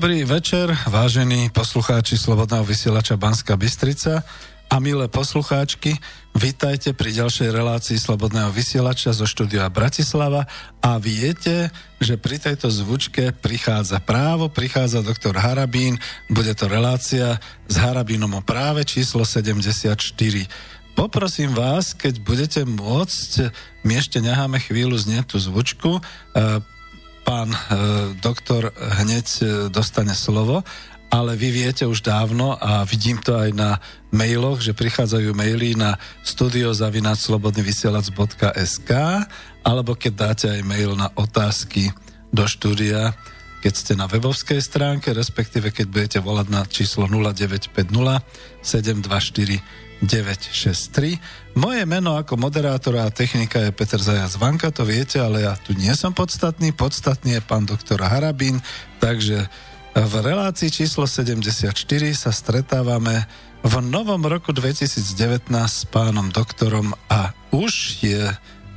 [0.00, 4.24] Dobrý večer, vážení poslucháči Slobodného vysielača Banska Bystrica
[4.72, 5.92] a milé poslucháčky,
[6.32, 10.48] vítajte pri ďalšej relácii Slobodného vysielača zo štúdia Bratislava
[10.80, 11.68] a viete,
[12.00, 16.00] že pri tejto zvučke prichádza právo, prichádza doktor Harabín,
[16.32, 17.36] bude to relácia
[17.68, 20.00] s Harabínom o práve číslo 74.
[20.96, 23.52] Poprosím vás, keď budete môcť,
[23.84, 26.02] my ešte necháme chvíľu znieť tú zvučku, e,
[27.30, 27.58] pán e,
[28.18, 30.66] doktor hneď e, dostane slovo,
[31.14, 33.78] ale vy viete už dávno a vidím to aj na
[34.10, 35.94] mailoch, že prichádzajú maily na
[36.26, 38.90] studiozavinaclobodnyvysielac.sk
[39.62, 41.94] alebo keď dáte aj mail na otázky
[42.34, 43.14] do štúdia,
[43.62, 48.26] keď ste na webovskej stránke, respektíve keď budete volať na číslo 0950
[48.58, 51.56] 724 963.
[51.56, 55.76] Moje meno ako moderátora a technika je Peter Zajac Vanka, to viete, ale ja tu
[55.76, 56.72] nie som podstatný.
[56.72, 58.64] Podstatný je pán doktor Harabín,
[58.98, 59.48] takže
[59.94, 61.74] v relácii číslo 74
[62.14, 63.26] sa stretávame
[63.60, 68.24] v novom roku 2019 s pánom doktorom a už je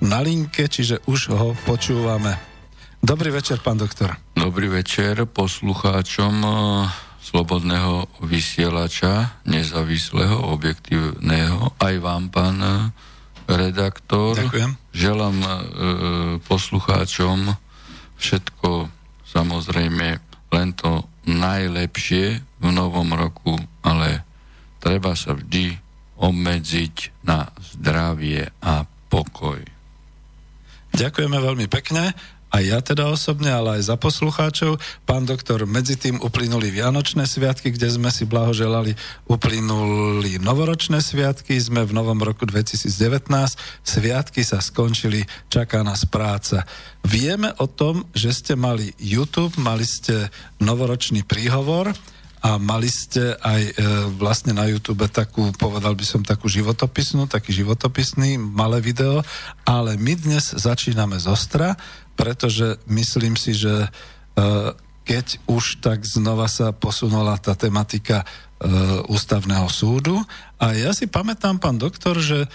[0.04, 2.36] na linke, čiže už ho počúvame.
[3.04, 4.16] Dobrý večer, pán doktor.
[4.36, 6.36] Dobrý večer poslucháčom
[7.24, 11.72] slobodného vysielača, nezávislého, objektívneho.
[11.80, 12.76] Aj vám, pán e,
[13.48, 14.36] redaktor.
[14.36, 14.76] Ďakujem.
[14.92, 15.50] Želám e,
[16.44, 17.56] poslucháčom
[18.20, 18.92] všetko,
[19.24, 20.20] samozrejme,
[20.52, 24.28] len to najlepšie v novom roku, ale
[24.84, 25.80] treba sa vždy
[26.20, 29.60] obmedziť na zdravie a pokoj.
[30.94, 32.14] Ďakujeme veľmi pekne
[32.54, 34.78] aj ja teda osobne, ale aj za poslucháčov.
[35.10, 38.94] Pán doktor, medzi tým uplynuli Vianočné sviatky, kde sme si blahoželali,
[39.26, 42.94] uplynuli novoročné sviatky, sme v novom roku 2019,
[43.82, 46.62] sviatky sa skončili, čaká nás práca.
[47.02, 50.30] Vieme o tom, že ste mali YouTube, mali ste
[50.62, 51.90] novoročný príhovor,
[52.44, 53.74] a mali ste aj e,
[54.20, 59.24] vlastne na YouTube takú, povedal by som takú životopisnú, taký životopisný malé video,
[59.64, 61.80] ale my dnes začíname z ostra
[62.14, 63.90] pretože myslím si, že e,
[65.04, 68.26] keď už tak znova sa posunula tá tematika e,
[69.10, 70.22] ústavného súdu.
[70.62, 72.48] A ja si pamätám, pán doktor, že e,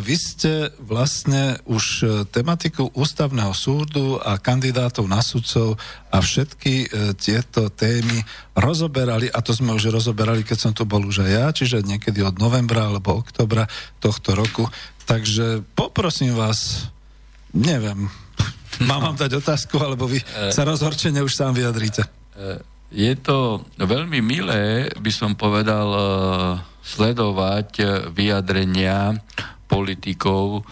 [0.00, 5.76] vy ste vlastne už tematiku ústavného súdu a kandidátov na sudcov
[6.08, 6.88] a všetky
[7.20, 8.24] tieto témy
[8.56, 12.24] rozoberali, a to sme už rozoberali, keď som tu bol už aj ja, čiže niekedy
[12.24, 13.68] od novembra alebo oktobra
[14.00, 14.64] tohto roku.
[15.04, 16.88] Takže poprosím vás,
[17.52, 18.08] neviem,
[18.88, 22.02] Mám vám dať otázku, alebo vy e, sa rozhorčene už sám vyjadríte.
[22.02, 22.10] E,
[22.92, 26.02] je to veľmi milé, by som povedal, e,
[26.82, 27.78] sledovať
[28.10, 29.14] vyjadrenia
[29.70, 30.66] politikov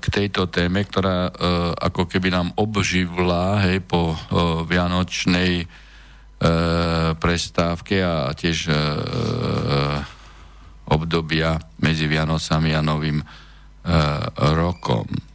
[0.00, 1.30] k tejto téme, ktorá
[1.78, 4.16] ako keby nám obživla hej, po
[4.66, 5.68] vianočnej
[7.20, 8.72] prestávke a tiež
[10.90, 13.20] obdobia medzi Vianocami a Novým
[14.58, 15.29] rokom.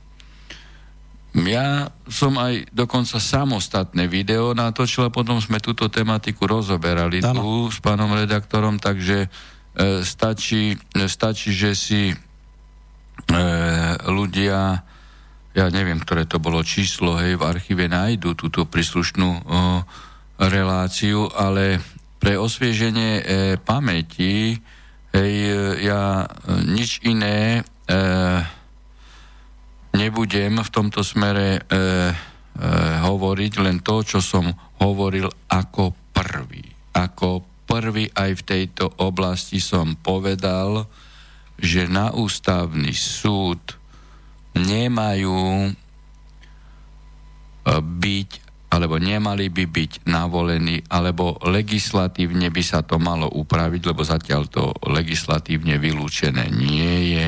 [1.36, 7.44] Ja som aj dokonca samostatné video natočil a potom sme túto tematiku rozoberali ano.
[7.44, 9.30] tu s pánom redaktorom, takže e,
[10.00, 12.16] stačí, stačí, že si e,
[14.08, 14.80] ľudia,
[15.52, 19.42] ja neviem, ktoré to bolo číslo, hej, v archíve nájdu túto príslušnú e,
[20.40, 21.84] reláciu, ale
[22.24, 23.24] pre osvieženie e,
[23.60, 24.56] pamäti,
[25.12, 25.34] hej,
[25.84, 26.28] ja e,
[26.64, 28.02] nič iné e,
[29.96, 31.84] nebudem v tomto smere e, e,
[33.02, 34.52] hovoriť len to, čo som
[34.84, 36.64] hovoril ako prvý.
[36.92, 40.86] Ako prvý aj v tejto oblasti som povedal,
[41.56, 43.80] že na ústavný súd
[44.60, 45.72] nemajú e,
[47.80, 48.30] byť
[48.66, 54.76] alebo nemali by byť navolení, alebo legislatívne by sa to malo upraviť, lebo zatiaľ to
[54.92, 57.26] legislatívne vylúčené nie je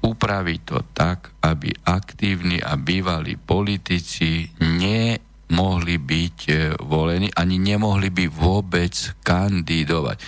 [0.00, 8.26] upraviť to tak, aby aktívni a bývalí politici nemohli byť e, volení, ani nemohli by
[8.32, 10.16] vôbec kandidovať.
[10.16, 10.24] E,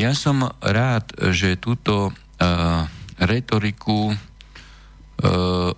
[0.00, 2.12] ja som rád, že túto e,
[3.20, 4.12] retoriku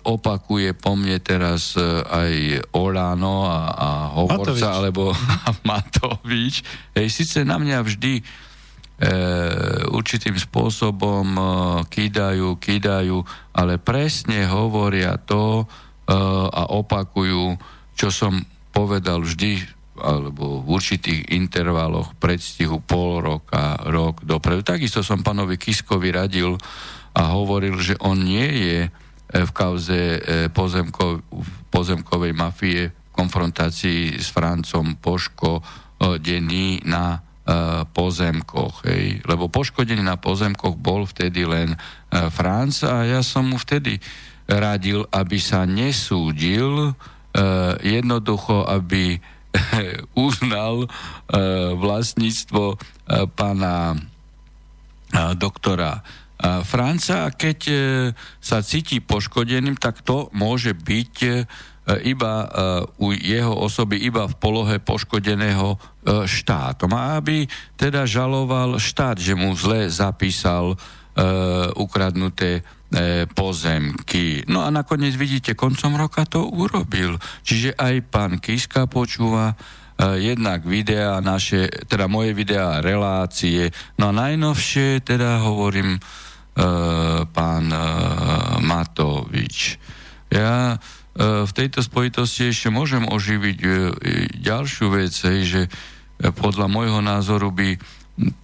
[0.07, 1.75] opakuje po mne teraz
[2.07, 4.63] aj Olano a, a Hovorca, Matovič.
[4.63, 5.11] alebo
[5.67, 6.63] Matovič.
[6.95, 8.52] Hej, síce na mňa vždy E,
[9.89, 11.43] určitým spôsobom e,
[11.89, 13.17] kýdajú, kýdajú,
[13.57, 15.65] ale presne hovoria to e,
[16.49, 17.57] a opakujú,
[17.97, 18.37] čo som
[18.69, 24.65] povedal vždy alebo v určitých intervaloch predstihu pol roka, rok dopredu.
[24.65, 26.57] Takisto som pánovi Kiskovi radil
[27.13, 28.77] a hovoril, že on nie je
[29.33, 30.17] v kauze
[30.49, 31.21] pozemko,
[31.69, 37.32] pozemkovej mafie konfrontácii s Francom poškodený na
[37.91, 38.87] pozemkoch.
[38.87, 39.19] Hej.
[39.27, 41.75] Lebo poškodený na pozemkoch bol vtedy len
[42.31, 43.99] Franc a ja som mu vtedy
[44.47, 46.95] radil, aby sa nesúdil,
[47.83, 49.19] jednoducho, aby
[50.27, 50.87] uznal
[51.75, 52.79] vlastníctvo
[53.35, 53.99] pána
[55.35, 55.99] doktora
[56.43, 57.75] Franca a keď e,
[58.43, 61.31] sa cíti poškodeným, tak to môže byť e,
[62.03, 62.47] iba e,
[63.03, 65.75] u jeho osoby iba v polohe poškodeného
[66.27, 66.91] štátom.
[66.95, 67.47] A aby
[67.79, 70.75] teda žaloval štát, že mu zle zapísal
[71.79, 72.65] ukradnuté
[73.37, 74.43] pozemky.
[74.49, 77.15] No a nakoniec vidíte, koncom roka to urobil.
[77.45, 79.55] Čiže aj pán Kiska počúva
[80.19, 83.71] jednak videá naše, teda moje videá, relácie.
[83.95, 86.01] No a najnovšie teda hovorím
[86.53, 87.81] Eh, pán eh,
[88.61, 89.81] Matovič.
[90.29, 90.77] Ja
[91.19, 93.57] v tejto spojitosti ešte môžem oživiť
[94.41, 95.13] ďalšiu vec,
[95.45, 95.69] že
[96.17, 97.77] podľa môjho názoru by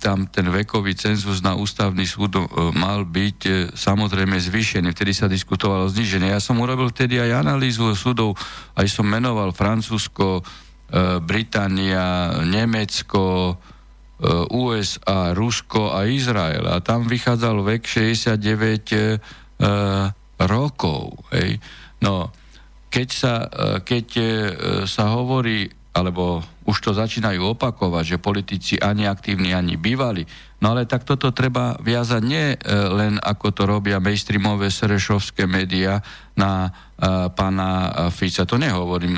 [0.01, 2.37] tam ten vekový cenzus na ústavný súd
[2.73, 4.93] mal byť samozrejme zvýšený.
[4.93, 6.33] Vtedy sa diskutovalo zniženie.
[6.33, 8.37] Ja som urobil vtedy aj analýzu súdov,
[8.77, 10.41] aj som menoval Francúzsko,
[11.25, 13.57] Británia, Nemecko,
[14.51, 16.67] USA, Rusko a Izrael.
[16.67, 20.05] A tam vychádzal vek 69 e, eh,
[20.43, 21.23] rokov.
[21.31, 21.63] Hej.
[22.03, 22.27] No,
[22.89, 24.05] keď sa, eh, keď
[24.85, 30.21] sa hovorí, alebo už to začínajú opakovať, že politici ani aktívni, ani bývali,
[30.61, 35.97] no ale tak toto treba viazať nie len ako to robia mainstreamové serešovské médiá
[36.37, 36.69] na
[37.33, 38.45] pána Fica.
[38.45, 39.17] To nehovorím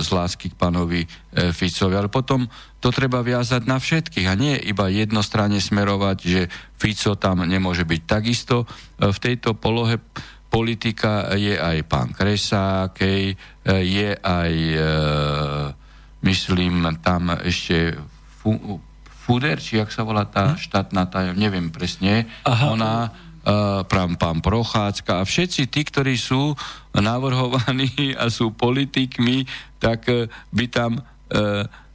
[0.00, 1.04] z lásky k pánovi
[1.52, 2.48] Ficovi, ale potom
[2.80, 6.42] to treba viazať na všetkých a nie iba jednostranne smerovať, že
[6.80, 8.64] Fico tam nemôže byť takisto.
[8.64, 10.00] E, v tejto polohe
[10.50, 14.88] politika je aj pán Kresák, e, je aj, e,
[16.26, 17.94] myslím, tam ešte
[19.24, 20.58] Fuder, či jak sa volá tá hm?
[20.58, 22.66] štátna tajom, neviem presne, Aha.
[22.74, 22.94] ona,
[23.86, 26.58] pán, pán Prochádzka a všetci tí, ktorí sú
[26.92, 29.46] navrhovaní a sú politikmi,
[29.78, 30.08] tak
[30.50, 31.00] by tam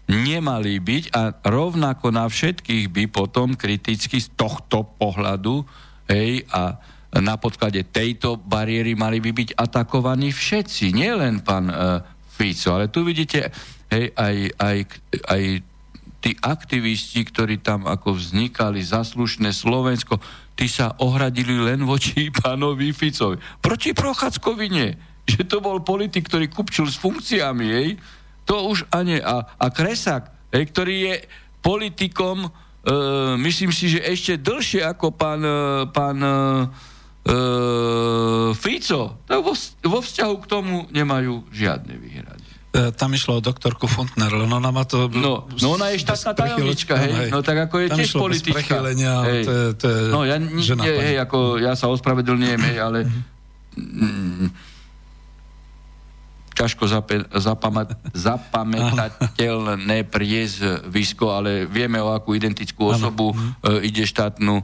[0.05, 5.65] nemali byť a rovnako na všetkých by potom kriticky z tohto pohľadu
[6.09, 6.77] hej, a
[7.23, 12.03] na podklade tejto bariéry mali by byť atakovaní všetci, nielen pán uh,
[12.35, 13.47] Fico, ale tu vidíte
[13.87, 14.77] hej, aj, aj,
[15.31, 15.41] aj
[16.19, 20.17] tí aktivisti, ktorí tam ako vznikali, zaslušné Slovensko,
[20.57, 23.39] tí sa ohradili len voči pánovi Ficovi.
[23.61, 24.89] Proti Prochádzkovi nie.
[25.25, 27.89] Že to bol politik, ktorý kupčil s funkciami, hej,
[28.45, 29.17] to už ani...
[29.21, 31.15] A, a Kresak, hej, ktorý je
[31.65, 32.49] politikom, e,
[33.41, 36.33] myslím si, že ešte dlhšie ako pán, e, pán e,
[38.53, 39.53] Fico, tak vo,
[39.85, 42.45] vo vzťahu k tomu nemajú žiadne výhrady.
[42.75, 45.07] E, tam išlo o doktorku Funtner, len ona má to...
[45.09, 48.83] No, no ona je štátna tajomnička, hej, hej, no tak ako je tiež politička.
[48.83, 49.41] Hej.
[49.47, 52.99] To je, to je no ja, žena, nie, hej, ako ja sa ospravedlňujem, hej, ale...
[53.79, 54.51] Mm,
[56.55, 64.63] ťažko zape- zapamat- zapamätateľné priezvisko, ale vieme o akú identickú osobu e, ide štátnu e,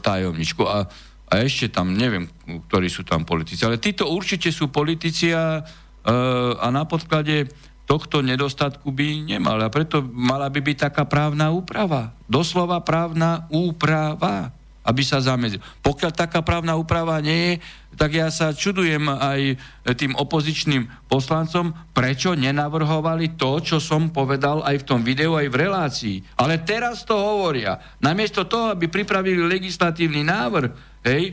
[0.00, 0.62] tajomničku.
[0.64, 0.88] A,
[1.26, 2.30] a ešte tam, neviem,
[2.70, 6.12] ktorí sú tam politici, ale títo určite sú politici a, e,
[6.54, 7.50] a na podklade
[7.86, 9.62] tohto nedostatku by nemali.
[9.66, 12.14] A preto mala by byť taká právna úprava.
[12.26, 14.54] Doslova právna úprava
[14.86, 15.58] aby sa zamedzil.
[15.82, 17.66] Pokiaľ taká právna úprava nie je,
[17.98, 19.58] tak ja sa čudujem aj
[19.98, 25.58] tým opozičným poslancom, prečo nenavrhovali to, čo som povedal aj v tom videu, aj v
[25.58, 26.16] relácii.
[26.38, 27.82] Ale teraz to hovoria.
[27.98, 31.32] Namiesto toho, aby pripravili legislatívny návrh, hej, e,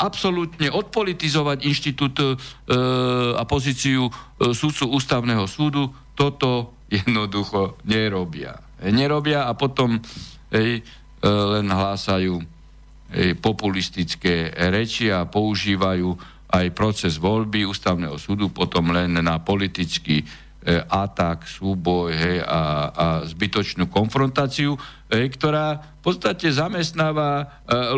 [0.00, 2.26] absolútne odpolitizovať inštitút e,
[3.36, 4.12] a pozíciu e,
[4.56, 8.56] súdcu ústavného súdu, toto jednoducho nerobia.
[8.80, 10.00] Nerobia a potom
[10.50, 10.82] hej, e,
[11.28, 12.64] len hlásajú
[13.44, 16.16] populistické reči a používajú
[16.48, 20.24] aj proces voľby ústavného súdu potom len na politický
[20.86, 24.78] atak, súboj hej, a, a zbytočnú konfrontáciu,
[25.10, 27.46] hej, ktorá v podstate zamestnáva e,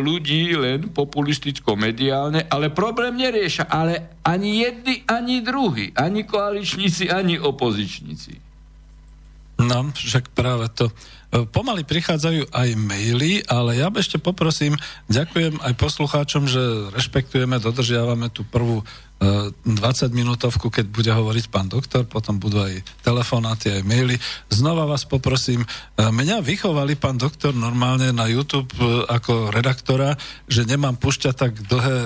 [0.01, 3.69] ľudí len populisticko-mediálne, ale problém nerieša.
[3.69, 8.41] Ale ani jedni, ani druhý, ani koaličníci, ani opozičníci.
[9.55, 10.91] No, však práve to
[11.51, 14.79] pomaly prichádzajú aj maily, ale ja ešte poprosím,
[15.11, 16.63] ďakujem aj poslucháčom, že
[16.95, 18.87] rešpektujeme, dodržiavame tú prvú
[19.21, 19.65] 20
[20.13, 24.21] minútovku, keď bude hovoriť pán doktor, potom budú aj telefonáty, aj maily.
[24.53, 25.65] Znova vás poprosím,
[25.97, 28.69] mňa vychovali pán doktor normálne na YouTube
[29.09, 31.99] ako redaktora, že nemám pušťať tak dlhé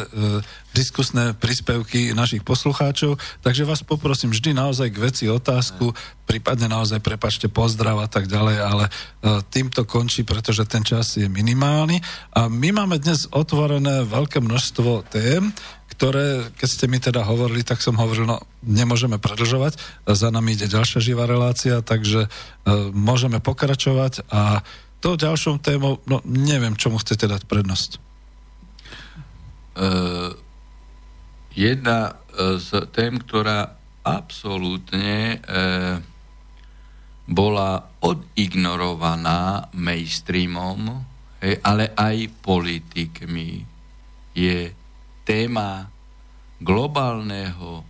[0.76, 5.90] diskusné príspevky našich poslucháčov, takže vás poprosím vždy naozaj k veci otázku,
[6.22, 8.84] prípadne naozaj prepačte pozdrav a tak ďalej, ale
[9.50, 11.98] týmto končí, pretože ten čas je minimálny
[12.36, 15.50] a my máme dnes otvorené veľké množstvo tém,
[15.98, 20.70] ktoré, keď ste mi teda hovorili, tak som hovoril, no nemôžeme predlžovať, za nami ide
[20.70, 24.62] ďalšia živá relácia, takže uh, môžeme pokračovať a
[25.02, 27.90] to ďalšou témou, no neviem, čomu chcete dať prednosť.
[29.78, 30.38] Uh
[31.58, 33.74] jedna e, z tém, ktorá
[34.06, 35.58] absolútne e,
[37.26, 41.02] bola odignorovaná mainstreamom,
[41.42, 43.66] hej, ale aj politikmi,
[44.38, 44.70] je
[45.28, 45.84] téma
[46.56, 47.84] globálneho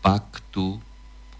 [0.00, 0.80] paktu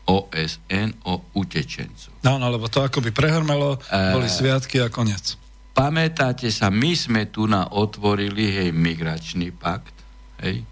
[0.04, 2.12] OSN o utečencov.
[2.20, 5.40] No, no, lebo to akoby prehrmelo, boli e, sviatky a koniec.
[5.72, 9.96] Pamätáte sa, my sme tu na otvorili, hej, migračný pakt,
[10.44, 10.68] hej,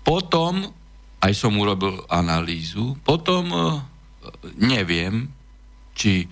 [0.00, 0.64] potom,
[1.20, 3.60] aj som urobil analýzu, potom e,
[4.56, 5.28] neviem,
[5.92, 6.26] či e,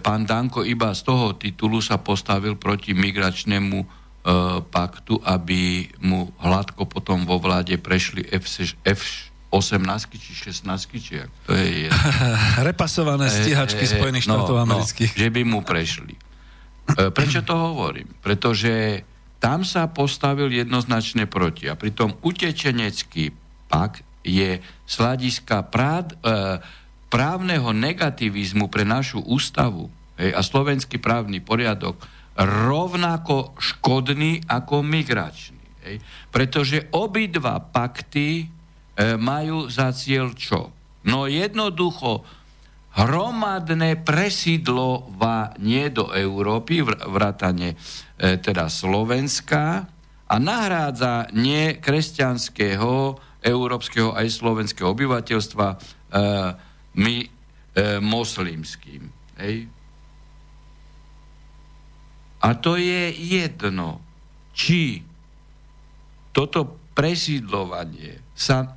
[0.00, 4.05] pán Danko iba z toho titulu sa postavil proti migračnému
[4.74, 10.66] paktu, aby mu hladko potom vo vláde prešli F, F 18 či 16
[10.98, 11.86] či jak to je
[12.68, 15.12] Repasované stíhačky e, e, Spojených no, štátov no, amerických.
[15.14, 16.14] No, že by mu prešli.
[16.18, 16.18] E,
[17.14, 18.10] prečo to hovorím?
[18.20, 19.06] Pretože
[19.38, 21.70] tam sa postavil jednoznačne proti.
[21.70, 23.30] A pritom utečenecký
[23.70, 26.58] pak je z hľadiska prád, e,
[27.06, 29.86] právneho negativizmu pre našu ústavu
[30.18, 32.02] hej, a slovenský právny poriadok
[32.36, 35.62] rovnako škodný ako migračný.
[35.86, 35.96] Hej.
[36.28, 38.46] Pretože obidva pakty e,
[39.16, 40.68] majú za cieľ čo?
[41.06, 42.26] No jednoducho
[42.96, 47.76] hromadné presídlovanie do Európy, vrátane e,
[48.40, 49.84] teda Slovenska
[50.26, 55.76] a nahrádza nie kresťanského, európskeho aj slovenského obyvateľstva e,
[56.98, 57.28] my e,
[58.02, 59.02] moslimským.
[59.38, 59.75] Hej?
[62.46, 63.98] A to je jedno,
[64.54, 65.02] či
[66.30, 68.68] toto presídlovanie sa e,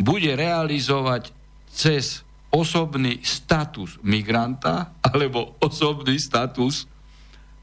[0.00, 1.28] bude realizovať
[1.68, 6.88] cez osobný status migranta alebo osobný status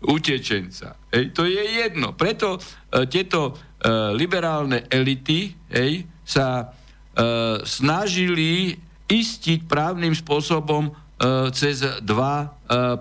[0.05, 0.95] utečenca.
[1.09, 2.13] Hej, to je jedno.
[2.13, 3.53] Preto e, tieto e,
[4.13, 6.65] liberálne elity hej, sa e,
[7.65, 8.77] snažili
[9.09, 10.91] istiť právnym spôsobom e,
[11.57, 12.47] cez dva e,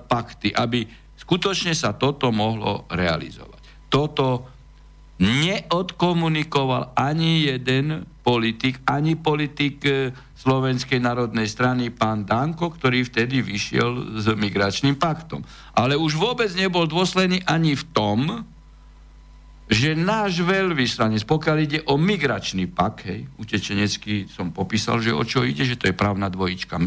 [0.01, 0.89] pakty, aby
[1.29, 3.61] skutočne sa toto mohlo realizovať.
[3.93, 4.49] Toto
[5.21, 14.23] neodkomunikoval ani jeden politik, ani politik e, Slovenskej národnej strany pán Danko, ktorý vtedy vyšiel
[14.23, 15.43] s migračným paktom.
[15.75, 18.47] Ale už vôbec nebol dôsledný ani v tom,
[19.69, 25.45] že náš veľvyslanec, pokiaľ ide o migračný pak, hej, utečenecký som popísal, že o čo
[25.45, 26.81] ide, že to je právna dvojička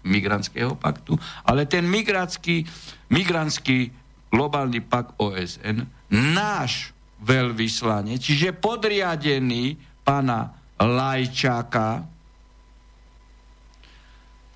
[0.00, 1.12] migrantského paktu,
[1.44, 2.64] ale ten migrantský,
[3.12, 3.92] migrantský
[4.32, 12.04] globálny pak OSN, náš veľvyslanec, čiže podriadený pána Lajčáka,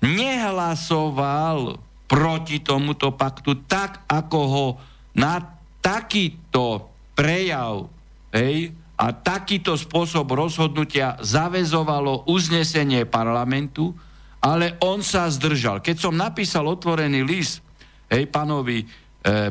[0.01, 1.77] nehlasoval
[2.09, 4.67] proti tomuto paktu tak, ako ho
[5.13, 5.37] na
[5.77, 6.90] takýto
[7.21, 7.85] prejav
[8.33, 13.93] hej, a takýto spôsob rozhodnutia zavezovalo uznesenie parlamentu,
[14.41, 15.85] ale on sa zdržal.
[15.85, 17.61] Keď som napísal otvorený list
[18.09, 18.85] hej, pánovi e,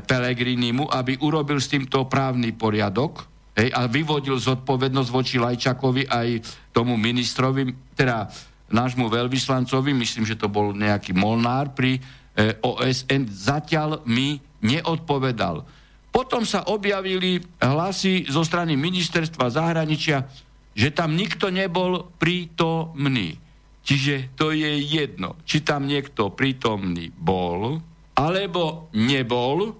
[0.02, 6.28] Pelegrinimu, aby urobil s týmto právny poriadok hej, a vyvodil zodpovednosť voči Lajčakovi aj
[6.74, 8.26] tomu ministrovi, teda
[8.66, 12.00] nášmu veľvyslancovi, myslím, že to bol nejaký Molnár pri e,
[12.66, 15.79] OSN, zatiaľ mi neodpovedal.
[16.10, 20.26] Potom sa objavili hlasy zo strany ministerstva zahraničia,
[20.74, 23.38] že tam nikto nebol prítomný.
[23.80, 27.80] Čiže to je jedno, či tam niekto prítomný bol,
[28.18, 29.74] alebo nebol,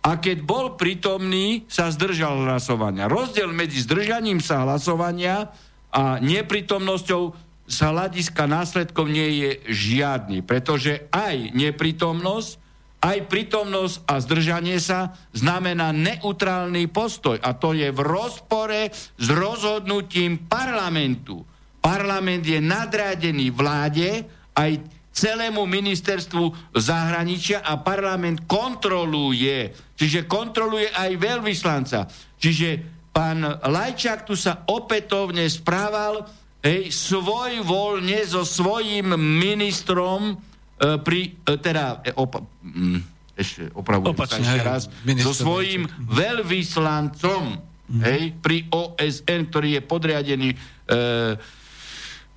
[0.00, 3.04] a keď bol prítomný, sa zdržal hlasovania.
[3.04, 5.52] Rozdiel medzi zdržaním sa hlasovania
[5.92, 7.22] a neprítomnosťou
[7.70, 12.59] z hľadiska následkov nie je žiadny, pretože aj neprítomnosť,
[13.00, 20.44] aj prítomnosť a zdržanie sa znamená neutrálny postoj a to je v rozpore s rozhodnutím
[20.44, 21.40] parlamentu.
[21.80, 31.98] Parlament je nadrádený vláde, aj celému ministerstvu zahraničia a parlament kontroluje, čiže kontroluje aj veľvyslanca.
[32.36, 32.68] Čiže
[33.10, 36.28] pán Lajčák tu sa opätovne správal
[36.60, 40.49] hej, svoj voľne so svojím ministrom
[40.80, 43.00] pri, e, teda, e, opa, mm,
[43.36, 44.82] ešte opravujem Opačne, sa ešte raz,
[45.20, 47.42] so svojím veľvyslancom
[47.88, 48.00] mm.
[48.04, 50.56] hej, pri OSN, ktorý je podriadený e,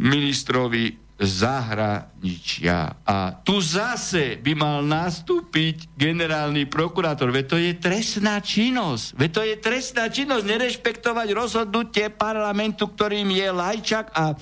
[0.04, 3.06] ministrovi zahraničia.
[3.08, 7.32] A tu zase by mal nastúpiť generálny prokurátor.
[7.32, 9.16] Veď to je trestná činnosť.
[9.16, 14.36] Veď to je trestná činnosť nerešpektovať rozhodnutie parlamentu, ktorým je Lajčak a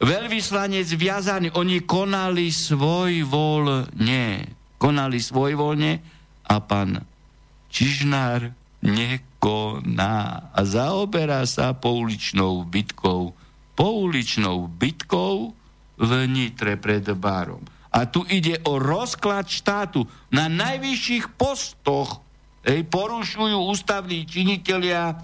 [0.00, 1.48] veľvyslanec viazaný.
[1.54, 4.48] Oni konali svoj voľne.
[4.80, 6.00] Konali svoj voľne
[6.48, 7.04] a pán
[7.70, 8.50] Čižnár
[8.82, 13.36] nekoná a zaoberá sa pouličnou bitkou.
[13.76, 15.54] Pouličnou bitkou
[16.00, 17.62] v Nitre pred barom.
[17.92, 20.08] A tu ide o rozklad štátu.
[20.32, 22.24] Na najvyšších postoch
[22.64, 25.20] ej, porušujú ústavní činitelia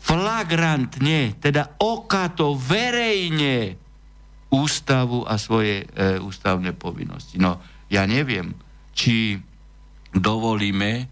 [0.00, 3.76] flagrantne, teda okato, verejne
[4.50, 7.38] ústavu a svoje e, ústavné povinnosti.
[7.38, 8.56] No, ja neviem,
[8.96, 9.38] či
[10.10, 11.06] dovolíme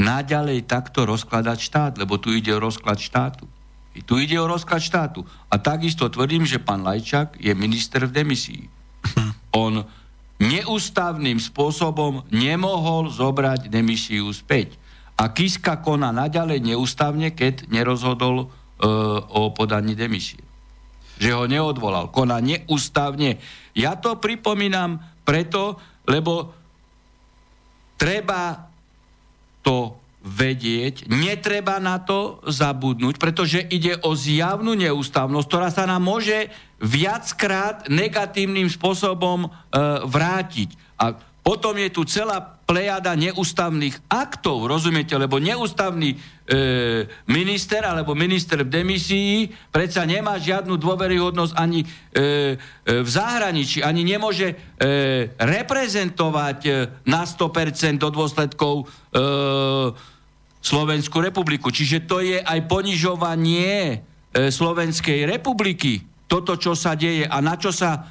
[0.00, 3.44] naďalej takto rozkladať štát, lebo tu ide o rozklad štátu.
[3.92, 5.28] I tu ide o rozklad štátu.
[5.52, 8.64] A takisto tvrdím, že pán Lajčák je minister v demisii.
[9.52, 9.84] On
[10.40, 14.79] neústavným spôsobom nemohol zobrať demisiu späť.
[15.20, 18.46] A Kiska koná naďalej neústavne, keď nerozhodol e,
[19.28, 20.40] o podaní demisie.
[21.20, 22.08] Že ho neodvolal.
[22.08, 23.36] Koná neústavne.
[23.76, 25.76] Ja to pripomínam preto,
[26.08, 26.56] lebo
[28.00, 28.72] treba
[29.60, 36.52] to vedieť, netreba na to zabudnúť, pretože ide o zjavnú neústavnosť, ktorá sa nám môže
[36.80, 39.48] viackrát negatívnym spôsobom e,
[40.04, 40.76] vrátiť.
[41.00, 46.16] A potom je tu celá plejada neústavných aktov, rozumiete, lebo neústavný e,
[47.26, 54.04] minister alebo minister v demisii predsa nemá žiadnu dôveryhodnosť ani e, e, v zahraničí, ani
[54.04, 54.54] nemôže e,
[55.34, 56.70] reprezentovať e,
[57.08, 58.84] na 100% do dôsledkov e,
[60.60, 61.72] Slovenskú republiku.
[61.72, 63.96] Čiže to je aj ponižovanie e,
[64.52, 66.04] Slovenskej republiky.
[66.28, 68.06] Toto, čo sa deje a na čo sa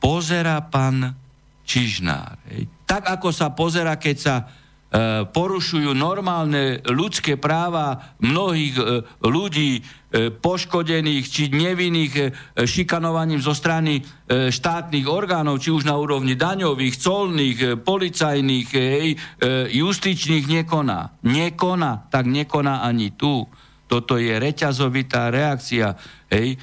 [0.00, 1.25] pozera pán
[1.66, 2.38] Čižnár.
[2.86, 4.34] Tak ako sa pozera, keď sa
[4.86, 8.84] E, porušujú normálne ľudské práva mnohých e,
[9.26, 12.14] ľudí e, poškodených či nevinných
[12.62, 13.98] šikanovaním zo strany
[14.30, 18.68] štátnych orgánov, či už na úrovni daňových, colných, policajných,
[19.70, 21.22] justičných, nekoná.
[21.22, 23.46] Nekoná, tak nekoná ani tu.
[23.86, 25.94] Toto je reťazovitá reakcia.
[26.26, 26.58] Hej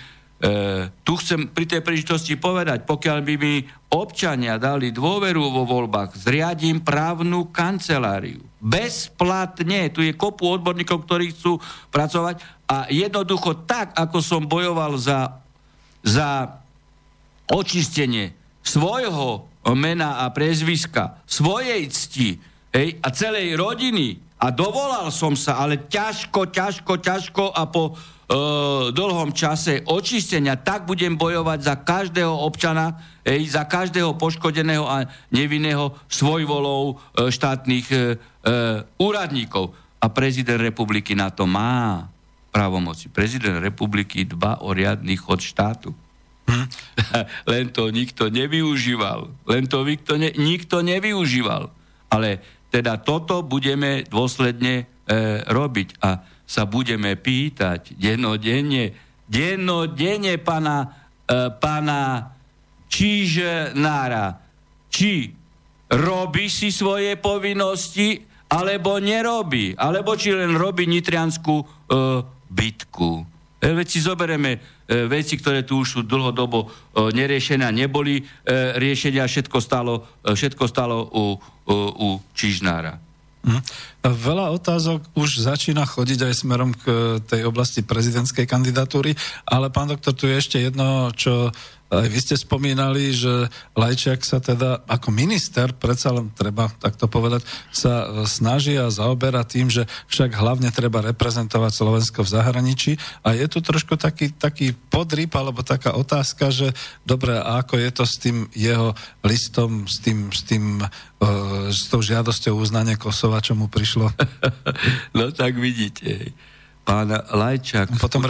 [1.07, 3.63] tu chcem pri tej príležitosti povedať, pokiaľ by mi
[3.95, 8.43] občania dali dôveru vo voľbách, zriadím právnu kanceláriu.
[8.59, 9.87] Bezplatne.
[9.95, 11.63] Tu je kopu odborníkov, ktorí chcú
[11.95, 15.39] pracovať a jednoducho tak, ako som bojoval za,
[16.03, 16.59] za
[17.47, 22.35] očistenie svojho mena a prezviska, svojej cti
[22.75, 27.95] hej, a celej rodiny a dovolal som sa, ale ťažko, ťažko, ťažko a po
[28.91, 32.95] dlhom čase očistenia, tak budem bojovať za každého občana,
[33.27, 38.01] ej, za každého poškodeného a nevinného svojvolou e, štátnych e, e,
[38.99, 39.75] úradníkov.
[39.99, 42.07] A prezident republiky na to má
[42.51, 43.07] právomoci.
[43.07, 45.95] Prezident republiky dba o riadny chod štátu.
[46.47, 46.67] Hm.
[47.51, 49.31] len to nikto nevyužíval.
[49.47, 51.71] Len to nikto, ne, nikto nevyužíval.
[52.11, 54.83] Ale teda toto budeme dôsledne e,
[55.47, 56.03] robiť.
[56.03, 58.93] A sa budeme pýtať dennodenne,
[59.25, 62.31] dennodenne pana, e, pana
[62.93, 64.37] Čižnára,
[64.93, 65.33] či
[65.89, 68.21] robí si svoje povinnosti,
[68.53, 71.65] alebo nerobí, alebo či len robí nitrianskú e,
[72.53, 73.25] bitku.
[73.57, 74.59] E, veď si zoberieme e,
[75.09, 76.67] veci, ktoré tu už sú dlhodobo e,
[77.17, 78.23] neriešené a neboli e,
[78.77, 81.25] riešenia, všetko stalo, e, všetko stalo u,
[81.65, 83.12] u, u Čižnára.
[83.43, 83.59] Hm.
[84.07, 90.15] Veľa otázok už začína chodiť aj smerom k tej oblasti prezidentskej kandidatúry, ale pán doktor,
[90.15, 91.51] tu je ešte jedno, čo
[92.01, 97.45] aj vy ste spomínali, že Lajčiak sa teda ako minister, predsa len treba takto povedať,
[97.69, 102.91] sa e, snaží a zaoberá tým, že však hlavne treba reprezentovať Slovensko v zahraničí.
[103.21, 106.73] A je tu trošku taký, taký podryb alebo taká otázka, že
[107.05, 110.87] dobre, a ako je to s tým jeho listom, s tým, s tým e,
[111.69, 114.09] s tou žiadosťou uznania Kosova, čo mu prišlo?
[115.17, 116.33] no tak vidíte,
[116.83, 118.25] pán Lajčák Potom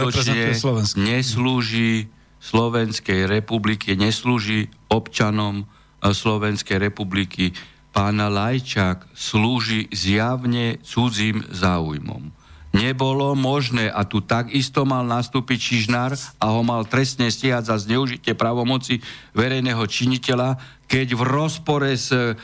[1.00, 2.12] neslúži
[2.44, 5.64] Slovenskej republiky, neslúži občanom
[6.04, 7.56] Slovenskej republiky.
[7.96, 16.44] Pán Lajčák slúži zjavne cudzím záujmom nebolo možné a tu takisto mal nastúpiť Čižnár a
[16.50, 18.98] ho mal trestne stiať za zneužitie pravomoci
[19.30, 20.58] verejného činiteľa,
[20.90, 22.34] keď v rozpore s, e,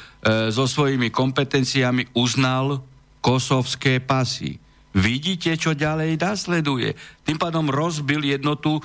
[0.55, 2.87] so svojimi kompetenciami uznal
[3.19, 4.57] kosovské pasy.
[4.95, 6.95] Vidíte, čo ďalej nasleduje.
[7.27, 8.83] Tým pádom rozbil jednotu e,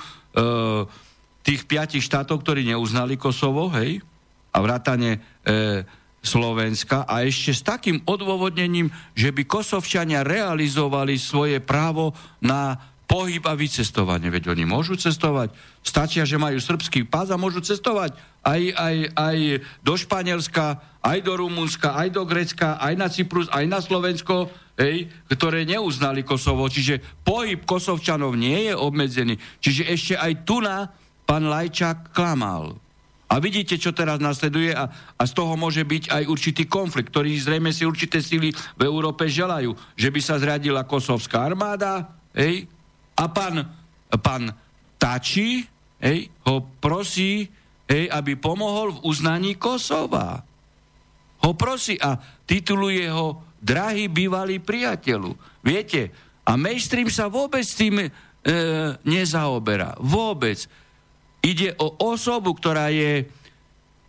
[1.46, 4.02] tých piatich štátov, ktorí neuznali Kosovo, hej,
[4.50, 5.86] a vrátane e,
[6.26, 12.10] Slovenska a ešte s takým odôvodnením, že by Kosovčania realizovali svoje právo
[12.42, 12.74] na
[13.06, 14.26] pohyb a vycestovanie.
[14.26, 15.54] Veď oni môžu cestovať,
[15.86, 19.36] stačia, že majú srbský pás a môžu cestovať aj, aj, aj
[19.86, 25.06] do Španielska, aj do Rumunska, aj do Grecka, aj na Cyprus, aj na Slovensko, hej,
[25.30, 26.66] ktoré neuznali Kosovo.
[26.66, 29.38] Čiže pohyb Kosovčanov nie je obmedzený.
[29.62, 30.90] Čiže ešte aj tu na
[31.26, 32.78] pán Lajčák klamal.
[33.26, 34.86] A vidíte, čo teraz nasleduje a,
[35.18, 39.26] a z toho môže byť aj určitý konflikt, ktorý zrejme si určité síly v Európe
[39.26, 42.70] želajú, že by sa zriadila kosovská armáda, hej,
[43.18, 43.66] a pán,
[44.22, 44.54] pán
[44.94, 45.66] Tači,
[45.98, 47.50] hej, ho prosí,
[47.90, 50.46] hej, aby pomohol v uznaní Kosova.
[51.42, 52.14] Ho prosí a
[52.46, 55.34] tituluje ho drahý bývalý priateľu.
[55.66, 56.14] Viete,
[56.46, 58.08] a mainstream sa vôbec tým e,
[59.02, 59.98] nezaoberá.
[59.98, 60.62] Vôbec.
[61.46, 63.30] Ide o osobu, ktorá je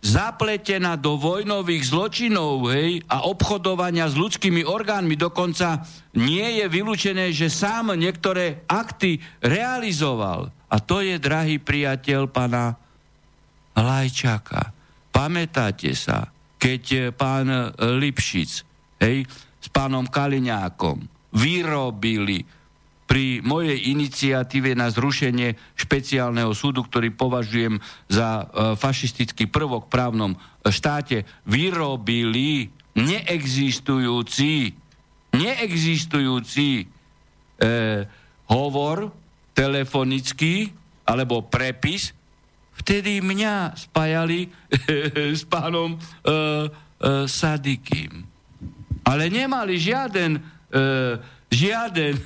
[0.02, 5.14] zapletená do vojnových zločinov hej, a obchodovania s ľudskými orgánmi.
[5.14, 5.86] Dokonca
[6.18, 10.50] nie je vylúčené, že sám niektoré akty realizoval.
[10.70, 12.74] A to je drahý priateľ pana
[13.78, 14.74] Lajčaka.
[15.14, 18.50] Pamätáte sa, keď pán Lipšic
[19.02, 19.26] hej,
[19.58, 22.42] s pánom Kaliňákom vyrobili
[23.08, 27.80] pri mojej iniciatíve na zrušenie špeciálneho súdu, ktorý považujem
[28.12, 30.32] za e, fašistický prvok v právnom
[30.68, 34.76] štáte, vyrobili neexistujúci,
[35.32, 36.84] neexistujúci e,
[38.52, 39.08] hovor
[39.56, 40.68] telefonický
[41.08, 42.12] alebo prepis,
[42.76, 44.52] vtedy mňa spájali
[45.38, 46.06] s pánom e, e,
[47.24, 48.28] Sadikým.
[49.08, 50.40] Ale nemali žiaden e,
[51.48, 52.16] žiaden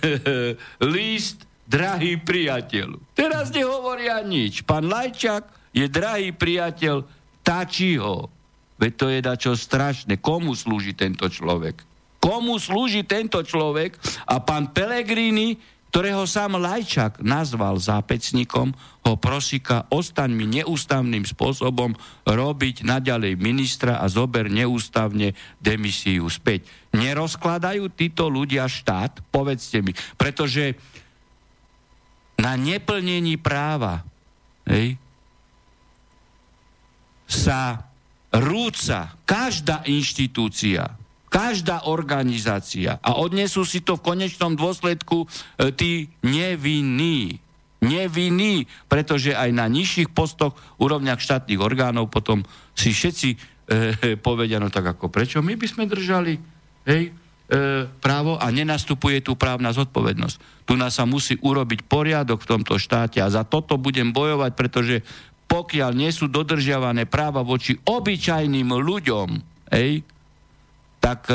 [0.95, 3.01] list, drahý priateľ.
[3.17, 4.67] Teraz nehovoria nič.
[4.67, 7.07] Pán Lajčák je drahý priateľ
[7.43, 8.29] Tačiho.
[8.79, 10.19] Veď to je dačo strašné.
[10.19, 11.83] Komu slúži tento človek?
[12.23, 13.99] Komu slúži tento človek?
[14.27, 15.59] A pán Pelegrini
[15.93, 18.73] ktorého sám Lajčak nazval zápecníkom,
[19.05, 21.93] ho prosíka, ostaň mi neústavným spôsobom
[22.25, 26.65] robiť naďalej ministra a zober neústavne demisiu späť.
[26.97, 29.21] Nerozkladajú títo ľudia štát?
[29.29, 29.93] Povedzte mi.
[30.17, 30.81] Pretože
[32.41, 34.01] na neplnení práva
[34.65, 34.97] hej,
[37.29, 37.85] sa
[38.33, 41.02] rúca každá inštitúcia,
[41.33, 43.01] Každá organizácia.
[43.01, 45.27] A odnesú si to v konečnom dôsledku e,
[45.73, 47.41] tí nevinní.
[47.81, 52.45] Nevinní, pretože aj na nižších postoch, úrovniach štátnych orgánov potom
[52.77, 53.37] si všetci e,
[54.27, 56.37] povedia, no tak ako prečo my by sme držali
[56.85, 57.11] hej, e,
[57.89, 60.69] právo a nenastupuje tu právna zodpovednosť.
[60.69, 65.01] Tu nás sa musí urobiť poriadok v tomto štáte a za toto budem bojovať, pretože
[65.49, 69.29] pokiaľ nie sú dodržiavané práva voči obyčajným ľuďom,
[69.73, 70.05] hej,
[71.03, 71.35] tak e,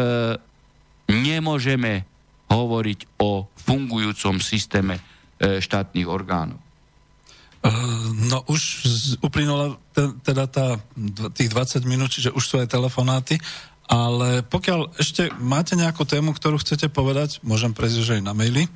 [1.12, 2.08] nemôžeme
[2.48, 6.56] hovoriť o fungujúcom systéme e, štátnych orgánov.
[6.56, 6.64] E,
[8.32, 8.62] no už
[9.20, 9.76] uplynula
[10.24, 10.80] teda tá,
[11.36, 13.36] tých 20 minút, čiže už sú aj telefonáty,
[13.92, 18.68] ale pokiaľ ešte máte nejakú tému, ktorú chcete povedať, môžem prejsť už aj na maily.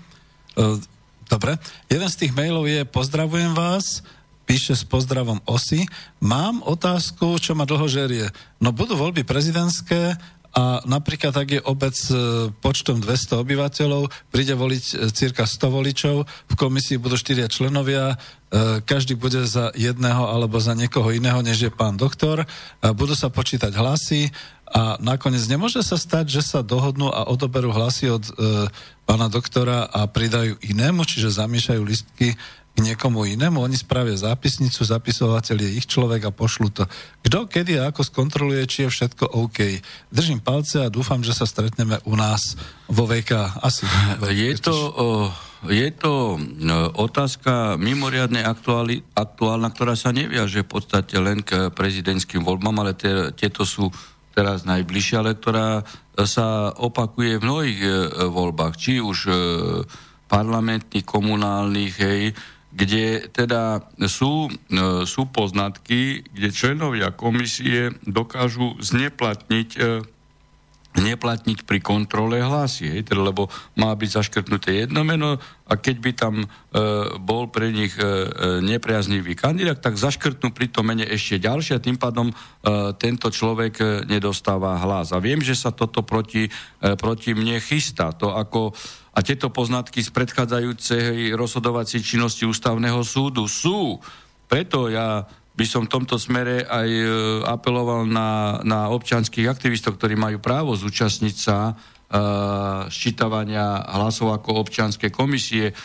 [1.28, 1.56] Dobre.
[1.88, 4.04] Jeden z tých mailov je pozdravujem vás,
[4.44, 5.88] píše s pozdravom Osy.
[6.20, 8.28] Mám otázku, čo ma dlho žerie.
[8.60, 10.20] No budú voľby prezidentské
[10.52, 12.16] a napríklad, ak je obec e,
[12.60, 18.20] počtom 200 obyvateľov, príde voliť e, cirka 100 voličov, v komisii budú 4 členovia,
[18.52, 22.44] e, každý bude za jedného alebo za niekoho iného, než je pán doktor,
[22.84, 24.28] budú sa počítať hlasy
[24.68, 28.24] a nakoniec nemôže sa stať, že sa dohodnú a odoberú hlasy od
[29.04, 32.40] pána doktora a pridajú inému, čiže zamiešajú listky
[32.72, 36.88] k niekomu inému, oni spravia zápisnicu, zapisovateľ je ich človek a pošlu to.
[37.20, 39.60] Kto, kedy a ako skontroluje, či je všetko OK.
[40.08, 42.56] Držím palce a dúfam, že sa stretneme u nás
[42.88, 43.60] vo VK.
[43.60, 43.84] Asi.
[44.32, 44.76] Je to,
[45.70, 46.42] je to
[46.98, 53.30] otázka mimoriadne aktuáli, aktuálna, ktorá sa neviaže v podstate len k prezidentským voľbám, ale te,
[53.38, 53.94] tieto sú
[54.34, 55.86] teraz najbližšie, ale ktorá
[56.26, 57.90] sa opakuje v mnohých e,
[58.26, 59.34] voľbách, či už e,
[60.32, 62.22] parlamentných, komunálnych, hej,
[62.72, 70.02] kde teda sú, e, sú poznatky, kde členovia komisie dokážu zneplatniť e,
[70.92, 73.48] neplatniť pri kontrole hlasy, hej, teda, lebo
[73.80, 76.48] má byť zaškrtnuté jedno meno a keď by tam e,
[77.16, 78.08] bol pre nich e, e
[78.60, 82.36] nepriaznivý kandidát, tak zaškrtnú pri tom mene ešte ďalšie a tým pádom e,
[83.00, 85.16] tento človek e, nedostáva hlas.
[85.16, 88.12] A viem, že sa toto proti, e, proti mne chystá.
[88.20, 88.76] To ako,
[89.12, 94.00] a tieto poznatky z predchádzajúcej rozhodovacej činnosti ústavného súdu sú.
[94.48, 97.06] Preto ja by som v tomto smere aj e,
[97.44, 101.76] apeloval na, na občanských aktivistov, ktorí majú právo zúčastniť sa
[102.12, 105.76] uh, ščítavania hlasov ako občianské komisie, uh,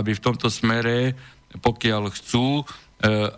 [0.00, 1.12] aby v tomto smere,
[1.52, 2.64] pokiaľ chcú, uh,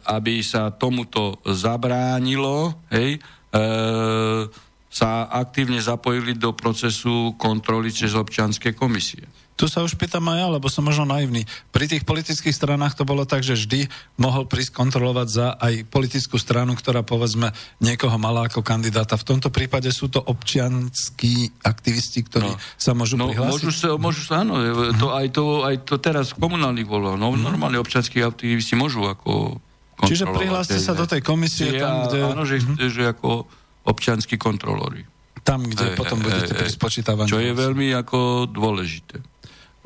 [0.06, 3.18] aby sa tomuto zabránilo, hej,
[3.54, 9.22] uh, sa aktívne zapojili do procesu kontroly cez občianské komisie.
[9.54, 11.44] Tu sa už pýtam aj ja, lebo som možno naivný.
[11.68, 16.40] Pri tých politických stranách to bolo tak, že vždy mohol prísť kontrolovať za aj politickú
[16.40, 19.20] stranu, ktorá povedzme niekoho mala ako kandidáta.
[19.20, 23.52] V tomto prípade sú to občianskí aktivisti, ktorí no, sa môžu no, prihlásiť?
[23.52, 24.56] Môžu sa, môžu sa áno.
[24.56, 24.96] Uh-huh.
[24.96, 27.20] To, aj, to, aj to teraz v komunálnych voľbách.
[27.20, 27.44] No, uh-huh.
[27.44, 29.60] Normálne občianskí aktivisti môžu ako
[30.00, 32.32] Čiže prihláste sa do tej komisie tam, kde...
[32.32, 32.88] Áno, že, uh-huh.
[32.88, 33.44] že ako
[33.84, 35.06] občianskí kontrolóri.
[35.40, 37.30] Tam, kde e, potom e, budete e, pri spočítavaní.
[37.30, 39.20] Čo je veľmi ako dôležité.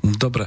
[0.04, 0.44] Dobre.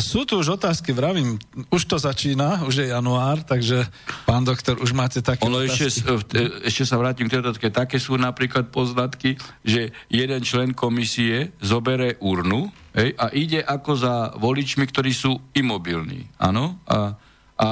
[0.00, 1.36] Sú tu už otázky, vravím,
[1.68, 3.84] už to začína, už je január, takže
[4.24, 5.92] pán doktor, už máte také ono otázky.
[5.92, 12.16] Ešte, ešte sa vrátim k tejto Také sú napríklad poznatky, že jeden člen komisie zobere
[12.24, 16.32] urnu hej, a ide ako za voličmi, ktorí sú imobilní.
[16.40, 16.80] Áno?
[16.88, 17.12] A,
[17.60, 17.70] a,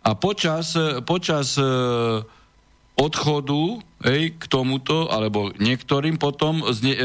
[0.00, 0.72] a počas,
[1.04, 1.60] počas
[3.02, 7.02] odchodu hej, k tomuto, alebo niektorým potom zne, e,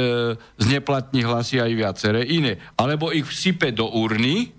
[0.61, 2.61] zneplatní hlasy aj viaceré iné.
[2.77, 4.53] Alebo ich vsype do urny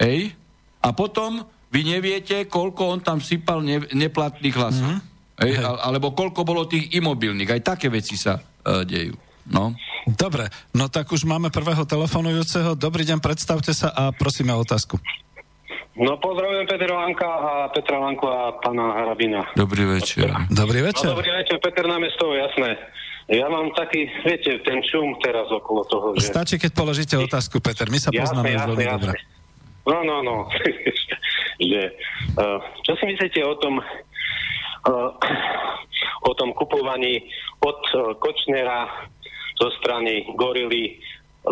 [0.00, 0.32] hej,
[0.80, 4.88] a potom vy neviete, koľko on tam sypal ne, neplatných hlasov.
[4.88, 5.08] Mm-hmm.
[5.40, 7.48] Hej, alebo koľko bolo tých imobilných.
[7.48, 9.16] Aj také veci sa e, dejú.
[9.50, 9.72] No.
[10.06, 12.76] Dobre, no tak už máme prvého telefonujúceho.
[12.76, 15.00] Dobrý deň, predstavte sa a prosíme o otázku.
[15.98, 19.42] No pozdravujem Petra Lanka a Petra Lanku a pána Harabina.
[19.58, 20.30] Dobrý večer.
[20.46, 21.10] Dobrý večer.
[21.10, 22.78] No, dobrý večer, Peter Námestovo, jasné.
[23.30, 26.30] Ja mám taký, viete, ten čum teraz okolo toho, že...
[26.30, 28.94] Stačí, keď položíte otázku, Peter, my sa poznáme jasné, veľmi jasné.
[28.94, 29.18] dobre.
[29.86, 30.36] No, no, no.
[31.70, 31.82] že,
[32.38, 35.10] uh, čo si myslíte o tom, uh,
[36.26, 37.26] o tom kupovaní
[37.62, 39.10] od uh, Kočnera
[39.58, 40.98] zo strany Gorily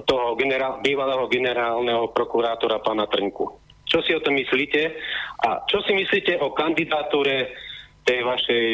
[0.07, 3.68] toho generál, bývalého generálneho prokurátora pána Trnku?
[3.89, 4.93] Čo si o tom myslíte?
[5.49, 7.49] A čo si myslíte o kandidatúre
[8.09, 8.67] tej vašej...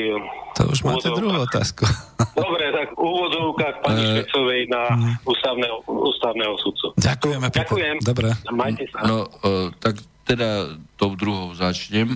[0.55, 1.83] To už máte druhú otázku.
[2.39, 6.87] Dobre, tak úvodovkách pani uh, Švecovej na uh, ústavného, ústavného sudcu.
[7.03, 7.67] Ďakujeme, Peter.
[7.67, 7.97] Ďakujem.
[8.07, 8.29] Dobre.
[8.55, 8.99] Majte sa.
[9.03, 12.15] No, uh, tak teda tou druhou začnem.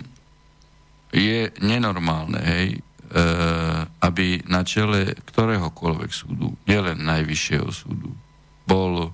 [1.10, 2.68] Je nenormálne, hej,
[3.10, 8.14] uh, aby na čele ktoréhokoľvek súdu, nielen najvyššieho súdu,
[8.68, 9.10] bol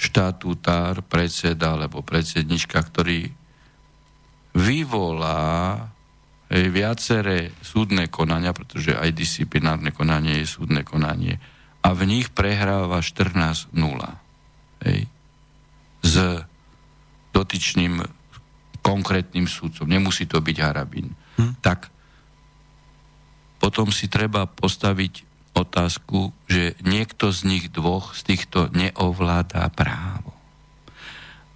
[0.00, 3.28] štatutár, predseda alebo predsednička, ktorý
[4.56, 5.76] vyvolá
[6.48, 11.36] hej, viaceré súdne konania, pretože aj disciplinárne konanie je súdne konanie,
[11.80, 13.72] a v nich prehráva 14-0.
[14.84, 15.08] Hej,
[16.00, 16.14] s
[17.32, 18.04] dotyčným
[18.80, 19.88] konkrétnym súdcom.
[19.88, 21.12] Nemusí to byť Harabín.
[21.36, 21.60] Hm?
[21.60, 21.88] Tak
[23.60, 30.32] potom si treba postaviť otázku, že niekto z nich dvoch, z týchto neovláda právo.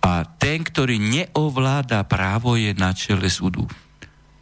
[0.05, 3.65] A ten, ktorý neovláda právo, je na čele súdu.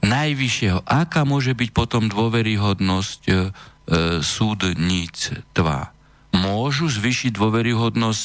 [0.03, 0.83] Najvyššieho.
[0.83, 3.39] Aká môže byť potom dôveryhodnosť e, e,
[4.19, 5.95] súdnictva?
[6.35, 8.25] Môžu zvyšiť dôveryhodnosť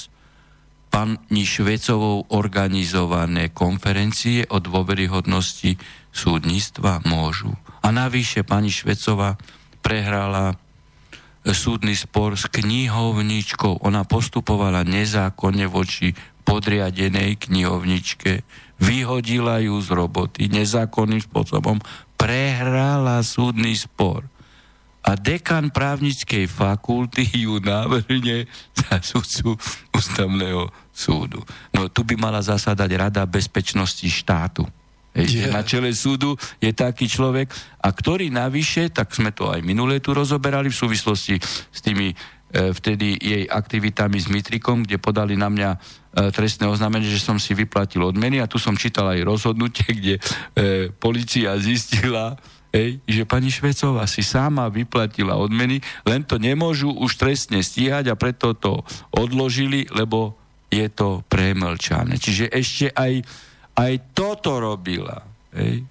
[0.89, 5.77] pani Švecovou organizované konferencie o dôveryhodnosti
[6.09, 7.05] súdnictva?
[7.05, 7.53] Môžu.
[7.85, 9.37] A navyše pani Švecova
[9.85, 10.57] prehrala
[11.51, 13.83] súdny spor s knihovničkou.
[13.83, 16.12] Ona postupovala nezákonne voči
[16.47, 18.47] podriadenej knihovničke,
[18.79, 21.83] vyhodila ju z roboty nezákonným spôsobom,
[22.15, 24.23] prehrala súdny spor.
[25.07, 29.55] A dekan právnickej fakulty ju návrhne za súdcu
[29.95, 31.39] ústavného súdu.
[31.71, 34.67] No tu by mala zasadať Rada bezpečnosti štátu
[35.17, 35.53] ešte yeah.
[35.53, 37.49] na čele súdu je taký človek,
[37.82, 41.41] a ktorý navyše, tak sme to aj minulé tu rozoberali v súvislosti
[41.73, 42.15] s tými e,
[42.71, 45.77] vtedy jej aktivitami s Mitrikom, kde podali na mňa e,
[46.30, 50.21] trestné oznámenie, že som si vyplatil odmeny a tu som čítal aj rozhodnutie, kde e,
[50.93, 57.63] policia zistila, Hej, že pani Švecová si sama vyplatila odmeny, len to nemôžu už trestne
[57.63, 58.84] stíhať a preto to
[59.15, 60.36] odložili, lebo
[60.67, 62.19] je to premlčané.
[62.19, 63.23] Čiže ešte aj
[63.77, 65.21] aj toto robila.
[65.53, 65.85] Hej?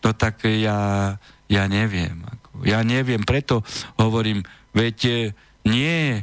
[0.00, 1.12] To tak ja,
[1.50, 2.22] ja neviem.
[2.22, 3.66] Ako, ja neviem, preto
[3.98, 5.34] hovorím, veď
[5.66, 6.22] nie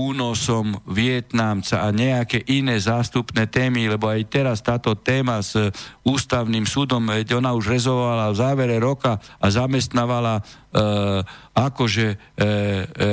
[0.00, 5.58] únosom Vietnámca a nejaké iné zástupné témy, lebo aj teraz táto téma s
[6.00, 10.42] ústavným súdom, veď ona už rezovala v závere roka a zamestnávala e,
[11.52, 12.44] akože e, e,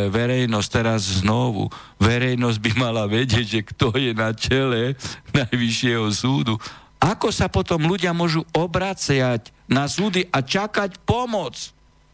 [0.08, 1.68] verejnosť teraz znovu.
[2.00, 4.96] Verejnosť by mala vedieť, že kto je na čele
[5.38, 6.56] Najvyššieho súdu.
[6.98, 11.54] Ako sa potom ľudia môžu obraciať na súdy a čakať pomoc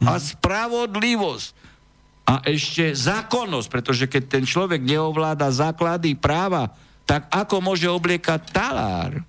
[0.03, 0.23] a mhm.
[0.35, 1.62] spravodlivosť?
[2.23, 6.71] A ešte zákonnosť, pretože keď ten človek neovláda základy práva,
[7.03, 9.19] tak ako môže obliekať talár?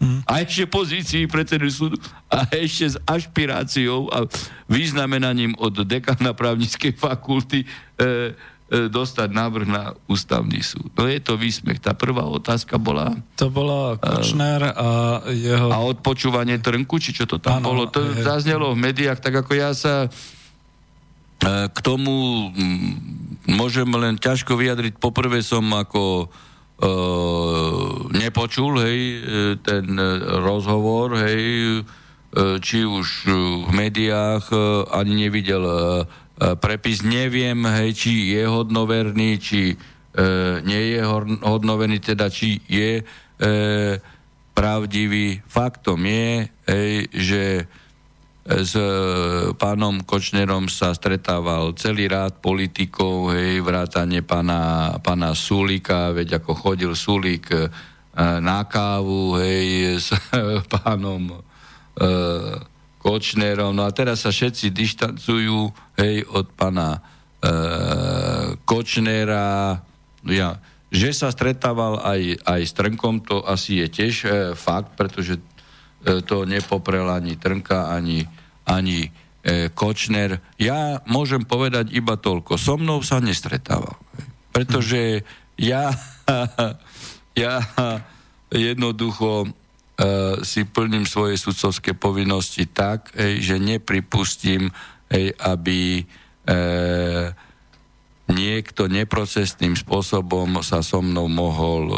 [0.00, 0.24] Mm.
[0.24, 2.00] A ešte pozícii predsedu súdu
[2.32, 4.24] a ešte s ašpiráciou a
[4.64, 7.66] vyznamenaním od dekana právnickej fakulty e,
[8.00, 10.88] e, dostať návrh na ústavný súd.
[10.96, 11.84] No je to výsmech.
[11.84, 13.12] Tá prvá otázka bola...
[13.36, 15.68] To bola Kočner a jeho...
[15.68, 17.82] A odpočúvanie trnku, či čo to tam ano, bolo.
[17.92, 18.24] To je...
[18.24, 20.39] zaznelo v médiách, tak ako ja sa E,
[21.46, 22.92] k tomu mm,
[23.56, 25.00] môžem len ťažko vyjadriť.
[25.00, 26.26] Poprvé som ako e,
[28.12, 29.18] nepočul, hej, e,
[29.64, 29.96] ten
[30.44, 31.82] rozhovor, hej, e,
[32.60, 33.08] či už
[33.66, 34.52] v médiách
[34.92, 35.64] ani nevidel
[36.60, 37.04] prepis.
[37.04, 39.76] Neviem, hej, či je hodnoverný, či e,
[40.64, 41.00] nie je
[41.44, 43.04] hodnoverný, teda či je e,
[44.56, 45.44] pravdivý.
[45.44, 47.42] Faktom je, hej, že
[48.40, 48.88] s e,
[49.52, 56.92] pánom Kočnerom sa stretával celý rád politikov, hej, vrátane pána, pána Sulika, veď ako chodil
[56.96, 57.68] Sulik e,
[58.40, 60.08] na kávu, hej, s
[60.72, 61.38] pánom e,
[62.96, 63.76] Kočnerom.
[63.76, 65.58] No a teraz sa všetci dištancujú,
[66.00, 67.00] hej, od pána e,
[68.64, 69.84] Kočnera.
[70.24, 70.56] Ja,
[70.90, 75.38] že sa stretával aj, aj s Trnkom, to asi je tiež e, fakt, pretože
[76.00, 78.24] to nepoprel ani Trnka, ani
[78.70, 79.10] ani
[79.42, 80.38] e, Kočner.
[80.60, 82.54] Ja môžem povedať iba toľko.
[82.54, 83.98] So mnou sa nestretával.
[84.54, 85.26] Pretože
[85.58, 85.90] ja,
[87.42, 87.54] ja
[88.54, 89.48] jednoducho e,
[90.46, 94.70] si plním svoje sudcovské povinnosti tak, ej, že nepripustím,
[95.10, 96.04] ej, aby e,
[98.30, 101.94] niekto neprocesným spôsobom sa so mnou mohol e,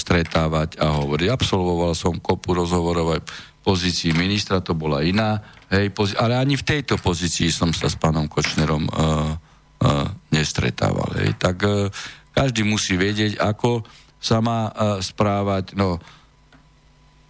[0.00, 1.28] stretávať a hovoriť.
[1.28, 3.22] Absolvoval som kopu rozhovorov aj
[3.62, 5.38] pozícii ministra, to bola iná
[5.72, 11.16] Hej, pozi- ale ani v tejto pozícii som sa s pánom Kočnerom uh, uh, nestretával.
[11.16, 11.40] Hej.
[11.40, 11.88] Tak uh,
[12.36, 13.80] každý musí vedieť, ako
[14.20, 15.72] sa má uh, správať.
[15.72, 15.96] No,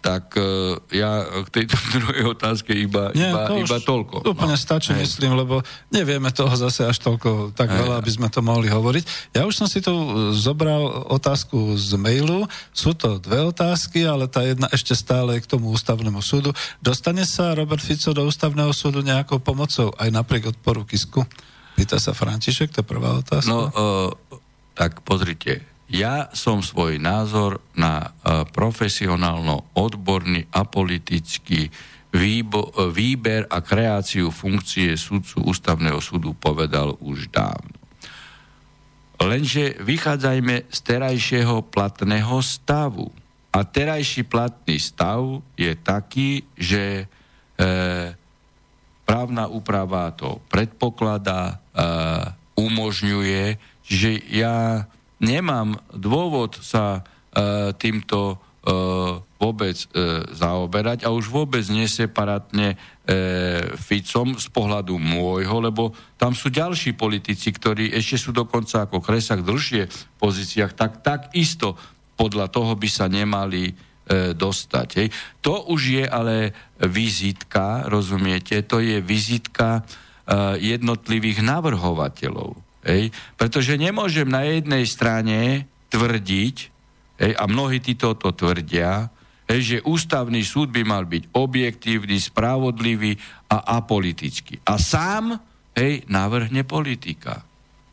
[0.03, 4.27] tak uh, ja k tejto druhej otázke iba, Nie, iba, to iba toľko.
[4.27, 4.61] Úplne no.
[4.61, 5.07] stačí, Hej.
[5.07, 7.79] myslím, lebo nevieme toho zase až toľko tak Hej.
[7.79, 9.31] veľa, aby sme to mohli hovoriť.
[9.31, 12.43] Ja už som si tu e, zobral otázku z mailu.
[12.75, 16.51] Sú to dve otázky, ale tá jedna ešte stále je k tomu ústavnému súdu.
[16.83, 21.23] Dostane sa Robert Fico do ústavného súdu nejakou pomocou aj napriek odporu Kisku?
[21.79, 23.47] Pýta sa František, to je prvá otázka.
[23.47, 24.11] No, uh,
[24.75, 31.73] tak pozrite, ja som svoj názor na uh, profesionálno-odborný a politický uh,
[32.93, 37.73] výber a kreáciu funkcie sudcu ústavného súdu povedal už dávno.
[39.17, 43.09] Lenže vychádzajme z terajšieho platného stavu.
[43.53, 45.21] A terajší platný stav
[45.53, 47.07] je taký, že e,
[49.05, 51.55] právna úprava to predpokladá, e,
[52.57, 54.89] umožňuje, že ja
[55.23, 58.73] nemám dôvod sa e, týmto e,
[59.43, 59.87] vôbec e,
[60.31, 62.77] zaoberať a už vôbec neseparátne e,
[63.75, 69.43] Ficom z pohľadu môjho, lebo tam sú ďalší politici, ktorí ešte sú dokonca ako Kresak
[69.43, 71.75] dlhšie v pozíciách, tak takisto
[72.15, 73.73] podľa toho by sa nemali e,
[74.31, 74.87] dostať.
[74.95, 75.07] Hej.
[75.43, 82.62] To už je ale vizitka, rozumiete, to je vizitka e, jednotlivých navrhovateľov.
[82.83, 83.09] Ej?
[83.39, 86.55] Pretože nemôžem na jednej strane tvrdiť,
[87.23, 89.07] ej, a mnohí títo to tvrdia,
[89.47, 93.15] ej, že ústavný súd by mal byť objektívny, spravodlivý
[93.51, 94.59] a apolitický.
[94.67, 95.39] A sám
[95.73, 97.43] ej, navrhne politika.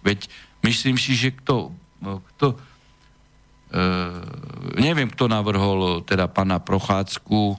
[0.00, 0.28] Veď
[0.64, 2.56] myslím si, že kto, kto e,
[4.80, 7.56] neviem, kto navrhol teda pana Prochádzku,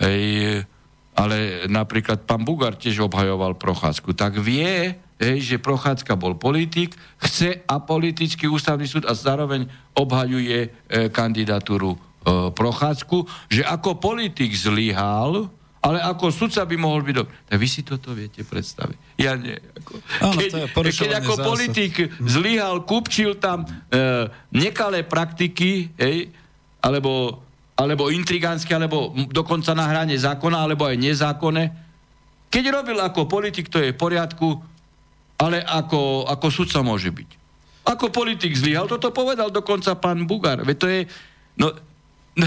[0.00, 0.60] ej,
[1.16, 7.60] ale napríklad pán Bugar tiež obhajoval Prochádzku, tak vie, hej, že Prochádzka bol politik, chce
[7.68, 10.68] apolitický ústavný súd a zároveň obhajuje e,
[11.12, 11.98] kandidatúru e,
[12.56, 17.32] Prochádzku, že ako politik zlyhal, ale ako sudca by mohol byť dobrý.
[17.48, 19.20] Tak vy si toto viete predstaviť.
[19.20, 19.56] Ja nie.
[19.56, 19.92] Ako,
[20.24, 20.50] Áno, keď,
[20.92, 21.46] keď ako zásad.
[21.48, 23.68] politik zlyhal, kupčil tam e,
[24.56, 26.32] nekalé praktiky, hej,
[26.80, 27.44] alebo
[27.80, 31.72] alebo intrigánsky, alebo dokonca na hrane zákona, alebo aj nezákonné.
[32.52, 34.60] Keď robil ako politik, to je v poriadku,
[35.40, 37.28] ale ako, ako sudca môže byť.
[37.88, 40.60] Ako politik zlyhal, toto povedal dokonca pán Bugar.
[40.60, 41.00] Veď to je...
[41.56, 41.72] No,
[42.36, 42.46] no,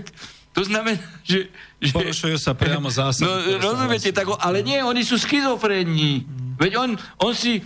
[0.56, 1.48] to znamená, že...
[1.80, 3.24] že Porušujú sa priamo zásady.
[3.24, 6.28] No, rozumiete, tak, ale nie, oni sú schizofrénni.
[6.60, 6.90] Veď on,
[7.24, 7.64] on si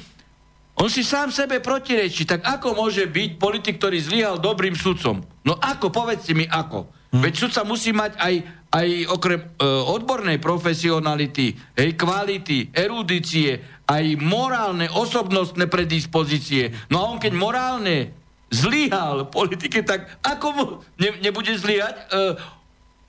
[0.81, 2.25] on si sám sebe protirečí.
[2.25, 5.21] Tak ako môže byť politik, ktorý zlyhal dobrým sudcom?
[5.45, 5.93] No ako?
[5.93, 6.89] Povedzte mi ako.
[7.13, 7.21] Hm.
[7.21, 8.35] Veď sudca musí mať aj,
[8.73, 13.61] aj okrem e, odbornej profesionality, hej, kvality, erudície,
[13.91, 16.71] aj morálne, osobnostné predispozície.
[16.95, 18.15] No a on keď morálne
[18.55, 20.65] zlyhal politike, tak ako mu
[21.03, 22.05] ne, nebude zlyhať e,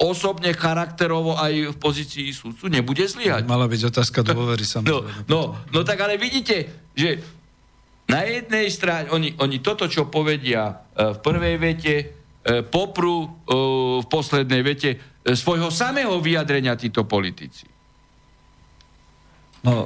[0.02, 2.66] osobne, charakterovo aj v pozícii súdcu?
[2.66, 3.46] Nebude zlyhať.
[3.46, 5.30] Mala byť otázka dôvery samozrejme.
[5.30, 7.22] No, no, no tak ale vidíte, že
[8.10, 12.06] na jednej strane, oni, oni toto, čo povedia e, v prvej vete, e,
[12.66, 13.28] poprú e,
[14.02, 14.90] v poslednej vete
[15.22, 17.71] svojho samého vyjadrenia títo politici.
[19.62, 19.86] No,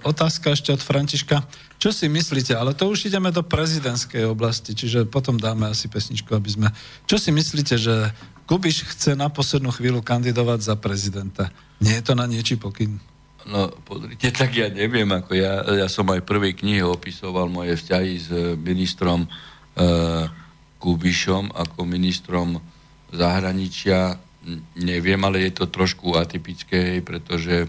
[0.00, 1.44] otázka ešte od Františka.
[1.76, 6.32] Čo si myslíte, ale to už ideme do prezidentskej oblasti, čiže potom dáme asi pesničku,
[6.32, 6.68] aby sme...
[7.04, 8.16] Čo si myslíte, že
[8.48, 11.52] Kubiš chce na poslednú chvíľu kandidovať za prezidenta?
[11.84, 12.96] Nie je to na niečí pokyn?
[13.48, 17.76] No, pozrite, tak ja neviem, ako ja, ja som aj v prvej knihe opisoval moje
[17.76, 18.28] vzťahy s
[18.60, 19.28] ministrom e,
[20.76, 22.60] Kubišom ako ministrom
[23.12, 24.20] zahraničia.
[24.76, 27.68] Neviem, ale je to trošku atypické, pretože e,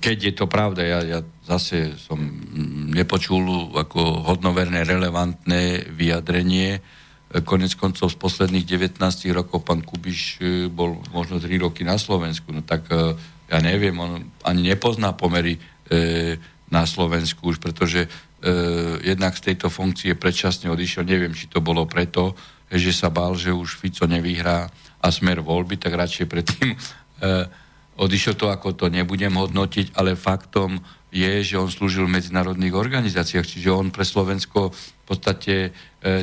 [0.00, 2.16] keď je to pravda, ja, ja zase som
[2.88, 6.80] nepočul ako hodnoverné, relevantné vyjadrenie.
[6.80, 6.80] E,
[7.44, 8.96] konec koncov z posledných 19
[9.36, 13.12] rokov pán Kubiš e, bol možno 3 roky na Slovensku, no tak e,
[13.48, 15.60] ja neviem, on ani nepozná pomery e,
[16.72, 18.08] na Slovensku už, pretože e,
[19.04, 22.32] jednak z tejto funkcie predčasne odišiel, neviem, či to bolo preto,
[22.72, 24.68] že sa bál, že už Fico nevyhrá
[25.00, 26.72] a smer voľby, tak radšej predtým
[27.98, 30.78] odišiel to, ako to nebudem hodnotiť, ale faktom
[31.08, 35.70] je, že on slúžil v medzinárodných organizáciách, čiže on pre Slovensko v podstate e,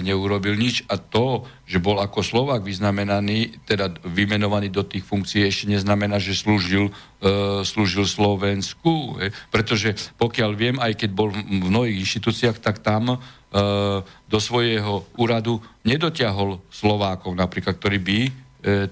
[0.06, 5.74] neurobil nič a to, že bol ako Slovak vyznamenaný, teda vymenovaný do tých funkcií, ešte
[5.74, 9.18] neznamená, že slúžil, e, slúžil Slovensku.
[9.18, 13.18] E, pretože pokiaľ viem, aj keď bol v mnohých inštitúciách, tak tam e,
[14.06, 18.32] do svojho úradu nedotiahol Slovákov napríklad, ktorí by e,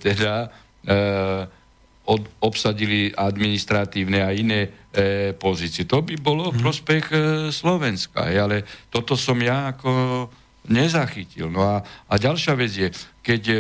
[0.01, 0.49] teda
[0.81, 1.61] e,
[2.03, 5.87] od, obsadili administratívne a iné e, pozície.
[5.87, 6.63] To by bolo v mhm.
[6.63, 7.17] prospech e,
[7.49, 8.57] Slovenska, je, ale
[8.91, 10.27] toto som ja ako
[10.67, 11.51] nezachytil.
[11.51, 12.87] No a, a ďalšia vec je,
[13.23, 13.57] keď e,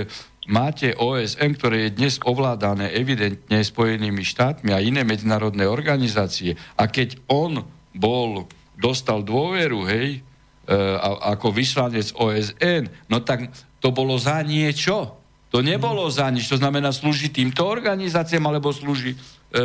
[0.47, 7.19] máte OSN, ktoré je dnes ovládané evidentne Spojenými štátmi a iné medzinárodné organizácie a keď
[7.31, 7.63] on
[7.95, 13.47] bol, dostal dôveru, hej, e, a, ako vyslanec OSN, no tak
[13.79, 15.22] to bolo za niečo.
[15.53, 19.17] To nebolo za nič, to znamená slúži týmto organizáciám alebo slúži e,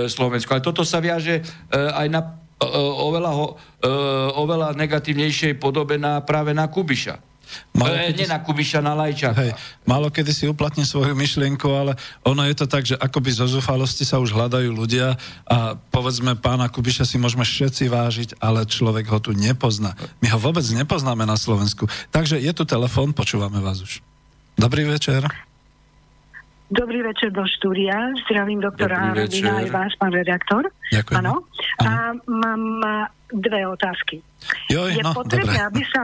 [0.04, 0.52] Slovensku.
[0.52, 2.68] Ale toto sa viaže e, aj na e,
[3.08, 3.90] oveľa, ho, e,
[4.36, 7.24] oveľa negatívnejšej podobe na, práve na Kubiša.
[7.72, 9.40] Malo e, nie na Kubiša, na Lajčaka.
[9.40, 9.56] Hej,
[9.88, 14.04] málo kedy si uplatní svoju myšlienku, ale ono je to tak, že akoby zo zúfalosti
[14.04, 15.16] sa už hľadajú ľudia
[15.48, 19.96] a povedzme pána Kubiša si môžeme všetci vážiť, ale človek ho tu nepozná.
[20.20, 21.88] My ho vôbec nepoznáme na Slovensku.
[22.12, 24.04] Takže je tu telefón, počúvame vás už.
[24.60, 25.47] Dobrý večer.
[26.68, 28.12] Dobrý večer do štúdia.
[28.28, 30.68] Zdravím doktora Robina aj vás, pán redaktor.
[30.92, 31.16] Ďakujem.
[31.24, 31.48] Áno.
[31.80, 32.62] A mám
[33.32, 34.20] dve otázky.
[34.68, 35.68] Joj, je no, potrebné, dobre.
[35.68, 36.02] aby sa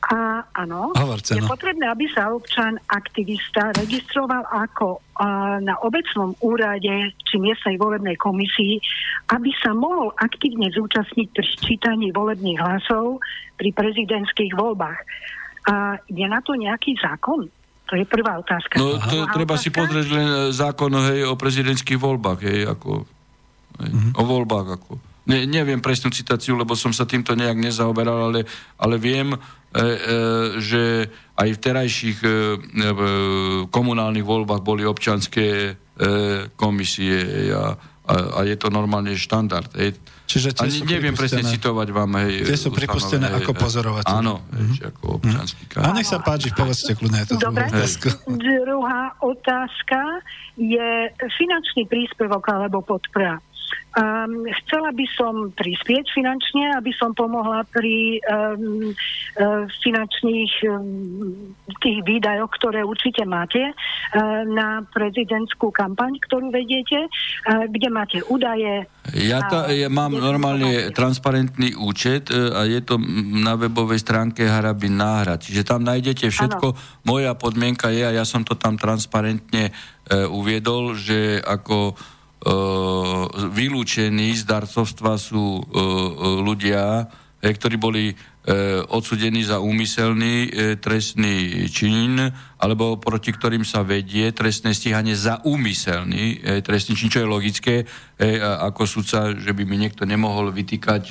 [0.00, 1.46] a, áno, Hovorce, je no.
[1.46, 8.80] potrebné, aby sa občan aktivista registroval ako a, na obecnom úrade či miestnej volebnej komisii,
[9.30, 13.20] aby sa mohol aktívne zúčastniť pri sčítaní volebných hlasov
[13.60, 14.98] pri prezidentských voľbách.
[15.68, 17.46] A je na to nejaký zákon?
[17.90, 18.78] To je prvá otázka.
[18.78, 19.34] No to Aha.
[19.34, 19.64] treba otázka?
[19.66, 23.02] si pozrieť len e, zákon hej, o prezidentských voľbách, hej, ako,
[23.82, 24.12] hej, mm-hmm.
[24.14, 24.92] o voľbách, ako.
[25.26, 28.46] Ne, neviem presnú citáciu, lebo som sa týmto nejak nezaoberal, ale,
[28.78, 29.86] ale viem, e, e,
[30.62, 30.82] že
[31.34, 32.34] aj v terajších e, e,
[33.68, 35.89] komunálnych voľbách boli občanské e,
[36.56, 37.76] komisie a,
[38.08, 39.68] a, a je to normálne štandard.
[39.76, 40.00] Hej.
[40.30, 42.10] Čiže tie Ani neviem presne citovať vám.
[42.22, 44.14] Hej, tie sú pripustené hej, ako pozorovateľ.
[44.14, 44.70] Áno, mm-hmm.
[44.78, 45.82] hej, ako občanský mm-hmm.
[45.82, 47.66] A nech sa páči, povedzte kľudne to Dobre,
[48.38, 50.22] druhá otázka
[50.54, 53.42] je finančný príspevok alebo podpora.
[53.90, 61.50] Um, chcela by som prispieť finančne, aby som pomohla pri um, uh, finančných um,
[61.82, 68.86] tých výdajoch, ktoré určite máte uh, na prezidentskú kampaň, ktorú vediete, uh, kde máte údaje.
[69.10, 72.94] Ja, to, ja mám normálne transparentný účet a je to
[73.42, 75.42] na webovej stránke Harabin náhrad.
[75.42, 76.66] Čiže tam nájdete všetko.
[76.70, 76.78] Ano.
[77.02, 82.19] Moja podmienka je, a ja som to tam transparentne uh, uviedol, že ako E,
[83.52, 85.72] vylúčení z darcovstva sú e, e,
[86.40, 87.04] ľudia,
[87.40, 88.12] ktorí boli
[88.88, 90.48] odsudení za úmyselný
[90.80, 92.16] trestný čin,
[92.56, 97.74] alebo proti ktorým sa vedie trestné stíhanie za úmyselný trestný čin, čo je logické,
[98.64, 101.02] ako sudca, že by mi niekto nemohol vytýkať,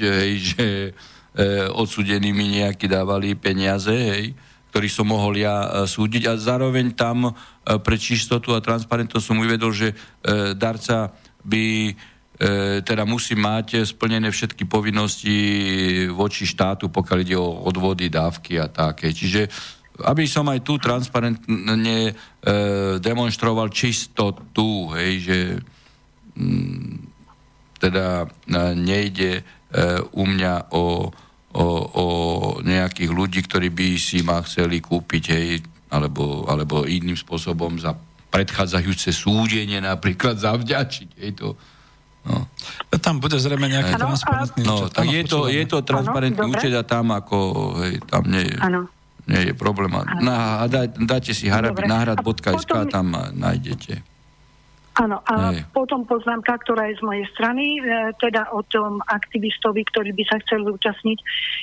[0.42, 0.66] že
[1.70, 4.34] odsudený mi nejaký dávali peniaze, hej,
[4.74, 6.30] ktorý som mohol ja súdiť.
[6.30, 7.30] A zároveň tam
[7.62, 9.94] pre čistotu a transparentnosť som uvedol, že
[10.58, 11.14] darca
[11.46, 11.94] by e,
[12.84, 15.38] teda musí mať splnené všetky povinnosti
[16.12, 19.12] voči štátu, pokiaľ ide o odvody, dávky a také.
[19.12, 19.50] Čiže
[20.00, 22.14] aby som aj tu transparentne e,
[23.04, 25.40] demonstroval čistotu, hej, že
[26.40, 26.96] mm,
[27.80, 28.28] teda e,
[28.80, 29.44] nejde e,
[30.16, 31.12] u mňa o,
[31.56, 32.06] o, o
[32.64, 35.50] nejakých ľudí, ktorí by si ma chceli kúpiť, hej,
[35.92, 37.98] alebo, alebo iným spôsobom za
[38.30, 41.10] predchádzajúce súdenie napríklad zavďačiť.
[41.18, 41.58] Je to,
[42.30, 42.46] no.
[43.02, 44.92] Tam bude zrejme nejaký ano, transparentný no, účet.
[44.94, 47.38] Tak je, to, je to transparentný ano, účet a tam ako,
[47.84, 48.56] hej, tam nie je,
[49.30, 49.92] nie je problém.
[50.22, 54.06] Na, a dá, dáte si harabi.náhrad.sk a tam nájdete.
[55.00, 55.64] Áno, a Hej.
[55.72, 60.44] potom poznámka, ktorá je z mojej strany, e, teda o tom aktivistovi, ktorý by sa
[60.44, 61.20] chcel zúčastniť.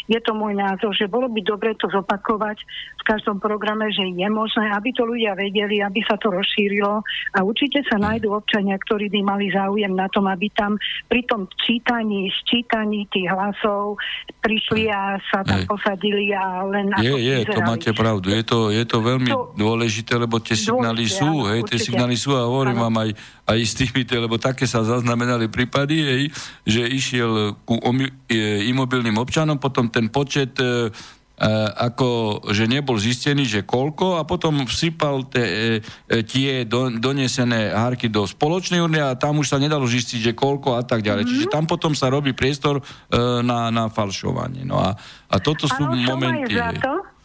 [0.08, 2.56] Je to môj názor, že bolo by dobre to zopakovať
[2.96, 7.04] v každom programe, že je možné, aby to ľudia vedeli, aby sa to rozšírilo
[7.36, 11.44] a určite sa nájdú občania, ktorí by mali záujem na tom, aby tam pri tom
[11.60, 14.00] čítaní, sčítaní tých hlasov
[14.40, 15.68] prišli a sa tam Hej.
[15.68, 18.32] posadili a len Je, je, to máte pravdu.
[18.32, 22.32] Je to, je to veľmi to, dôležité, lebo tie signály sú, hej, tie signály sú
[22.32, 26.22] a hovorím vám aj aj s týmito, lebo také sa zaznamenali prípady, hej,
[26.66, 32.98] že išiel ku omi, e, imobilným občanom, potom ten počet e, e, ako, že nebol
[32.98, 35.44] zistený, že koľko a potom vsypal te,
[35.78, 40.32] e, tie do, donesené hárky do spoločnej urny a tam už sa nedalo zistiť, že
[40.34, 41.22] koľko a tak ďalej.
[41.22, 41.46] Mm-hmm.
[41.46, 42.82] Čiže tam potom sa robí priestor e,
[43.46, 44.66] na, na falšovanie.
[44.66, 44.98] No a,
[45.30, 46.58] a toto sú ano, momenty.
[46.58, 47.15] Za to?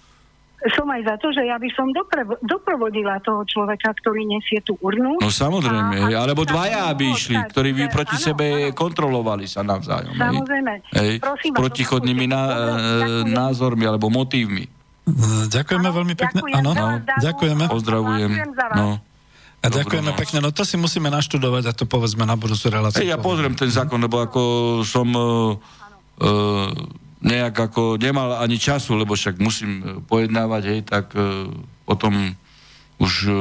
[0.78, 4.78] Som aj za to, že ja by som doprev- doprovodila toho človeka, ktorý nesie tú
[4.78, 5.18] urnu.
[5.18, 8.78] No samozrejme, a, alebo dvaja by išli, ktorí by proti áno, sebe áno.
[8.78, 10.14] kontrolovali sa navzájom.
[10.14, 10.74] Samozrejme.
[10.94, 12.44] Hej, Prosím protichodnými ná,
[13.26, 14.70] názormi alebo motívmi.
[15.50, 16.40] Ďakujeme ano, veľmi pekne.
[16.46, 17.64] Ďakujem, ano, ďakujeme.
[17.66, 18.32] Pozdravujem.
[18.78, 19.02] No.
[19.62, 23.06] A ďakujeme pekne, no to si musíme naštudovať a to povedzme na budúcu reláciu.
[23.06, 24.42] Hey, ja pozriem ten zákon, lebo ako
[24.82, 25.54] som uh,
[26.22, 26.74] uh,
[27.22, 31.54] nejak ako nemal ani času, lebo však musím e, pojednávať, hej, tak uh,
[31.86, 32.34] potom
[32.98, 33.34] už uh,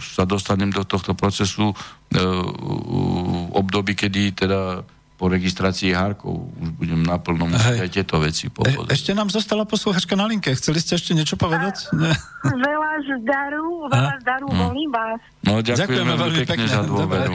[0.00, 1.76] sa dostanem do tohto procesu uh,
[2.16, 4.84] v období, kedy teda
[5.16, 8.84] po registrácii hárkov už budem naplno musieť aj tieto veci povedať.
[8.84, 10.52] E, ešte nám zostala posluchačka na linke.
[10.52, 11.88] Chceli ste ešte niečo povedať?
[11.96, 12.12] Ne?
[12.44, 12.92] Veľa
[13.24, 14.68] zdaru, veľa zdaru, no.
[14.68, 15.16] volím vás.
[15.40, 17.32] No, ďakujeme, ďakujeme veľmi pekne, pekne za dôveru.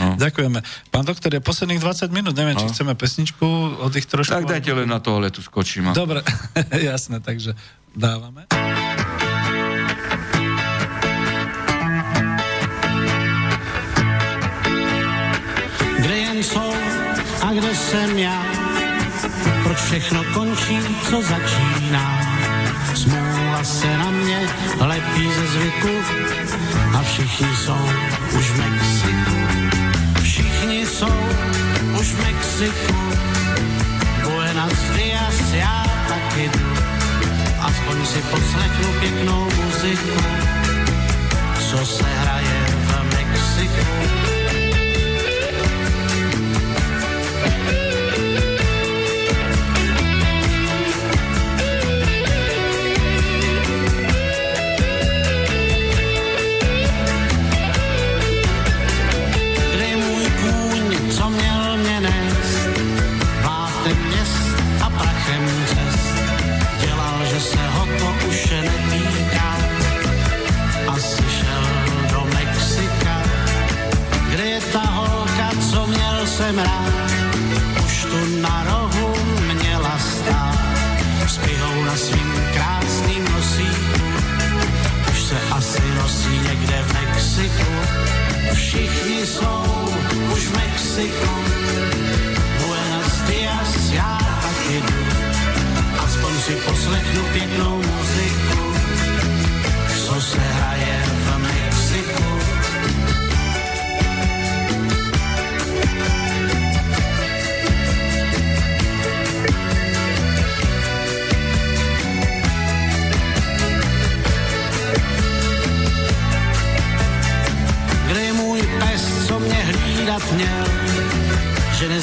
[0.00, 0.08] No.
[0.16, 0.58] Ďakujeme.
[0.88, 2.60] Pán doktor, je posledných 20 minút, neviem, no.
[2.64, 3.44] či chceme pesničku
[3.84, 4.32] od ich trošku...
[4.32, 5.92] Tak dajte len na tohle, tu skočím.
[5.92, 6.24] Dobre,
[6.92, 7.52] jasné, takže
[7.92, 8.48] dávame.
[17.58, 18.42] Kde jsem já.
[19.62, 20.78] Proč všechno končí,
[21.10, 22.20] co začíná?
[22.94, 24.48] Smůla se na mě
[24.80, 25.88] lepí ze zvyku
[26.98, 27.88] a všichni jsou
[28.38, 29.36] už v Mexiku.
[30.22, 31.14] Všichni jsou
[32.00, 32.94] už v Mexiku.
[34.22, 36.74] Buenas dias, já taky jdu.
[37.60, 40.20] Aspoň si poslechnu pěknou muziku,
[41.70, 44.27] co se hraje v Mexiku.
[89.28, 89.64] jsou
[90.32, 91.34] už v Mexiku.
[92.58, 95.04] Buenos dias, já tak jedu,
[95.98, 98.74] aspoň si poslechnu pěknou muziku,
[100.04, 101.57] co se hraje v Mexiku.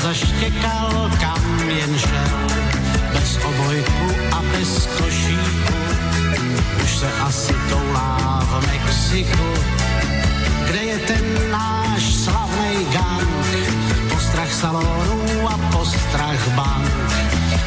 [0.06, 2.48] Že nezaštěkal, kam jen šel,
[3.14, 5.74] bez obojku a bez košíku,
[6.84, 9.48] už se asi toulá v Mexiku.
[10.68, 13.30] Kde je ten náš slavný gang,
[14.14, 16.92] postrach salonů a postrach bank,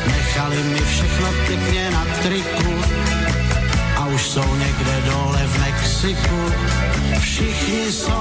[0.06, 2.74] nechali mi všechno pěkně na triku,
[3.96, 6.38] a už jsou někde dole v Mexiku.
[7.18, 8.17] Všichni jsou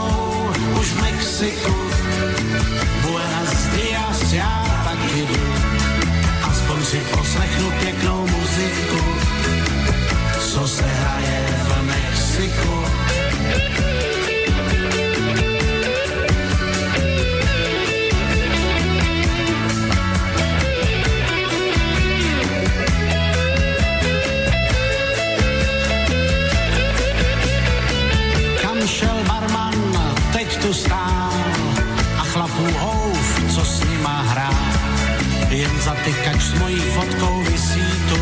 [36.07, 38.21] Jen zatykač s mojí fotkou visí tu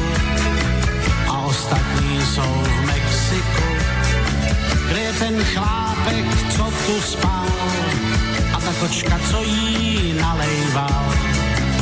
[1.30, 3.68] a ostatní jsou v Mexiku.
[4.88, 7.46] Kde je ten chlápek, co tu spal
[8.54, 11.14] a ta kočka, co jí nalejval.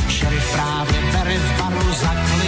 [0.08, 2.43] Šerif právě bere v baru za kliku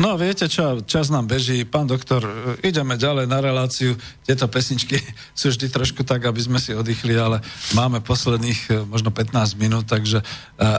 [0.00, 1.60] No viete čo, čas nám beží.
[1.68, 2.32] Pán doktor, e,
[2.64, 4.00] ideme ďalej na reláciu.
[4.24, 4.96] Tieto pesničky
[5.36, 7.44] sú vždy trošku tak, aby sme si oddychli, ale
[7.76, 10.26] máme posledných e, možno 15 minút, takže e,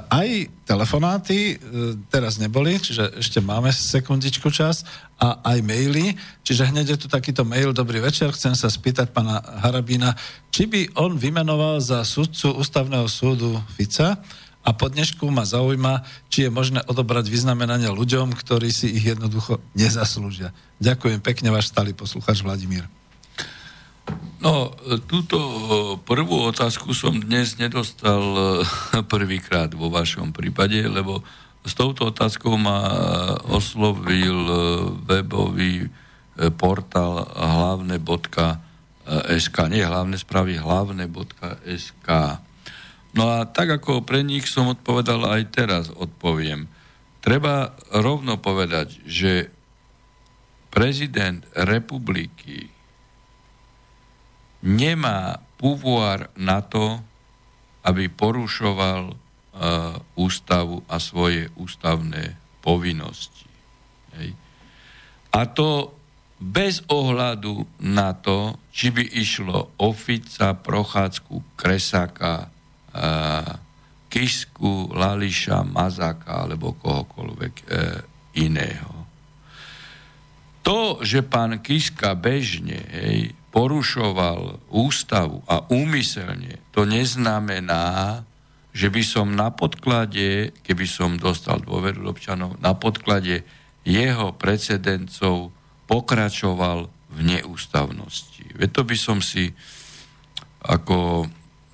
[0.10, 1.60] aj telefonáty
[2.08, 4.88] teraz neboli, čiže ešte máme sekundičku čas
[5.20, 9.44] a aj maily, čiže hneď je tu takýto mail, dobrý večer, chcem sa spýtať pána
[9.62, 10.16] Harabína,
[10.50, 14.18] či by on vymenoval za sudcu ústavného súdu Fica,
[14.62, 19.58] a po dnešku ma zaujíma, či je možné odobrať vyznamenania ľuďom, ktorí si ich jednoducho
[19.74, 20.54] nezaslúžia.
[20.78, 22.86] Ďakujem pekne, váš stály posluchač Vladimír.
[24.42, 24.74] No,
[25.06, 25.38] túto
[26.06, 28.22] prvú otázku som dnes nedostal
[29.14, 31.26] prvýkrát vo vašom prípade, lebo
[31.62, 32.90] s touto otázkou ma
[33.50, 34.34] oslovil
[35.06, 35.90] webový
[36.58, 37.98] portál hlavne.sk,
[39.70, 42.10] nie hlavné správy, hlavne.sk.
[43.12, 46.72] No a tak ako pre nich som odpovedal, aj teraz odpoviem.
[47.20, 49.52] Treba rovno povedať, že
[50.72, 52.72] prezident republiky
[54.64, 57.04] nemá pouvoir na to,
[57.84, 59.18] aby porušoval uh,
[60.16, 63.50] ústavu a svoje ústavné povinnosti.
[64.16, 64.38] Hej.
[65.34, 65.98] A to
[66.42, 72.50] bez ohľadu na to, či by išlo o Fica, Prochádzku, Kresáka,
[74.12, 77.66] Kisku, Lališa, Mazaka alebo kohokoľvek e,
[78.44, 79.08] iného.
[80.68, 88.22] To, že pán Kiska bežne hej, porušoval ústavu a úmyselne, to neznamená,
[88.72, 93.44] že by som na podklade, keby som dostal dôveru občanov, na podklade
[93.88, 95.52] jeho precedencov
[95.90, 98.48] pokračoval v neústavnosti.
[98.56, 99.52] Veď to by som si
[100.64, 101.28] ako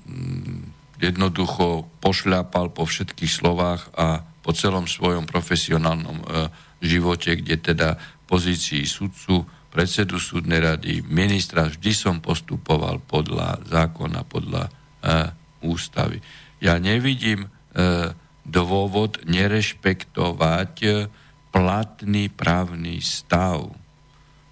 [0.07, 6.25] mm, jednoducho pošľapal po všetkých slovách a po celom svojom profesionálnom e,
[6.81, 7.89] živote, kde teda
[8.27, 14.71] pozícii sudcu, predsedu súdnej rady, ministra, vždy som postupoval podľa zákona, podľa e,
[15.67, 16.17] ústavy.
[16.57, 17.49] Ja nevidím e,
[18.47, 20.89] dôvod nerešpektovať e,
[21.51, 23.69] platný právny stav.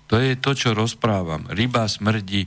[0.05, 1.49] To je to, čo rozprávam.
[1.49, 2.45] Ryba smrdí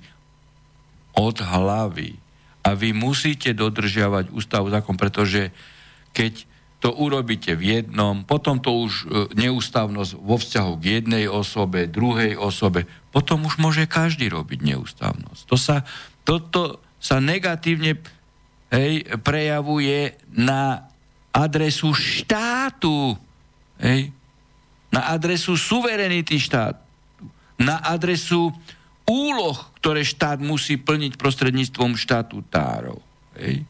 [1.19, 2.28] od hlavy
[2.63, 5.55] a vy musíte dodržiavať ústavu zákon, pretože
[6.13, 6.49] keď
[6.79, 9.05] to urobíte v jednom, potom to už e,
[9.35, 15.43] neústavnosť vo vzťahu k jednej osobe, druhej osobe, potom už môže každý robiť neústavnosť.
[15.51, 15.83] To sa,
[16.23, 17.99] toto sa negatívne
[18.71, 20.87] hej, prejavuje na
[21.35, 23.19] adresu štátu,
[23.83, 24.15] hej,
[24.95, 26.79] na adresu suverenity štátu,
[27.59, 28.55] na adresu
[29.09, 33.01] úloh, ktoré štát musí plniť prostredníctvom štatutárov.
[33.41, 33.65] Hej.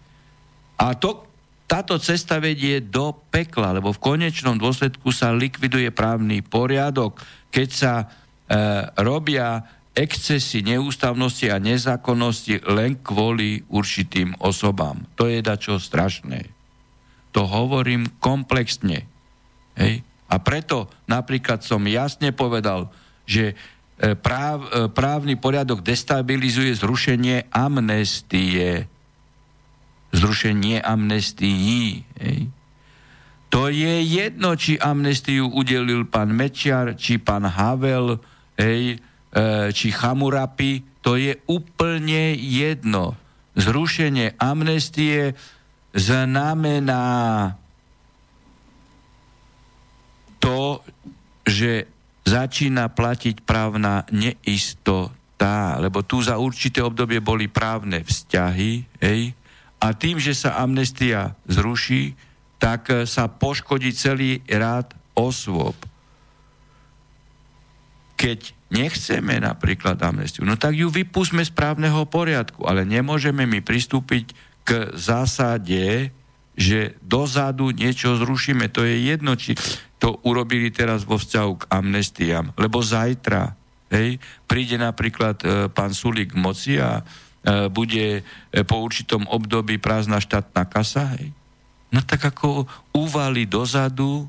[0.78, 1.24] A to,
[1.70, 7.22] táto cesta vedie do pekla, lebo v konečnom dôsledku sa likviduje právny poriadok,
[7.54, 8.06] keď sa e,
[9.02, 9.62] robia
[9.94, 15.02] excesy neústavnosti a nezákonnosti len kvôli určitým osobám.
[15.18, 16.46] To je dačo strašné.
[17.34, 19.06] To hovorím komplexne.
[19.74, 20.06] Hej.
[20.30, 22.88] A preto napríklad som jasne povedal,
[23.28, 23.58] že
[23.98, 28.86] práv, e, právny poriadok destabilizuje zrušenie amnestie.
[30.14, 32.06] Zrušenie amnestií.
[32.22, 32.40] Hej.
[33.48, 38.22] To je jedno, či amnestiu udelil pán Mečiar, či pán Havel,
[38.54, 39.02] hej,
[39.34, 41.02] e, či Chamurapi.
[41.02, 43.18] To je úplne jedno.
[43.58, 45.34] Zrušenie amnestie
[45.90, 47.56] znamená
[50.38, 50.84] to,
[51.42, 51.97] že
[52.28, 59.32] začína platiť právna neistota, lebo tu za určité obdobie boli právne vzťahy, hej,
[59.78, 62.18] a tým, že sa amnestia zruší,
[62.58, 65.78] tak sa poškodí celý rád osôb.
[68.18, 74.34] Keď nechceme napríklad amnestiu, no tak ju vypustme z právneho poriadku, ale nemôžeme mi pristúpiť
[74.66, 76.10] k zásade,
[76.58, 78.66] že dozadu niečo zrušíme.
[78.74, 79.54] To je jedno, či
[80.08, 82.56] to urobili teraz vo vzťahu k amnestiám.
[82.56, 83.52] Lebo zajtra
[83.92, 84.16] hej,
[84.48, 88.22] príde napríklad e, pán Sulík k moci a e, bude e,
[88.64, 91.12] po určitom období prázdna štátna kasa.
[91.20, 91.28] Hej.
[91.92, 92.64] No tak ako
[92.96, 94.26] uvali dozadu e,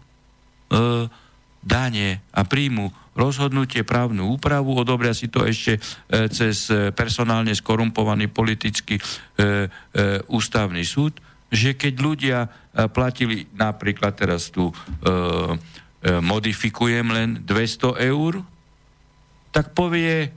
[1.64, 9.00] dane a príjmu rozhodnutie, právnu úpravu, odobria si to ešte e, cez personálne skorumpovaný politický
[9.00, 9.48] e, e,
[10.28, 12.50] ústavný súd že keď ľudia e,
[12.90, 18.42] platili napríklad teraz tu e, e, modifikujem len 200 eur,
[19.50, 20.30] tak povie e,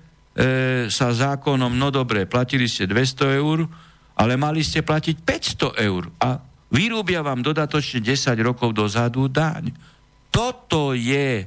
[0.88, 3.68] sa zákonom, no dobre, platili ste 200 eur,
[4.16, 6.40] ale mali ste platiť 500 eur a
[6.72, 9.72] vyrúbia vám dodatočne 10 rokov dozadu daň.
[10.32, 11.44] Toto je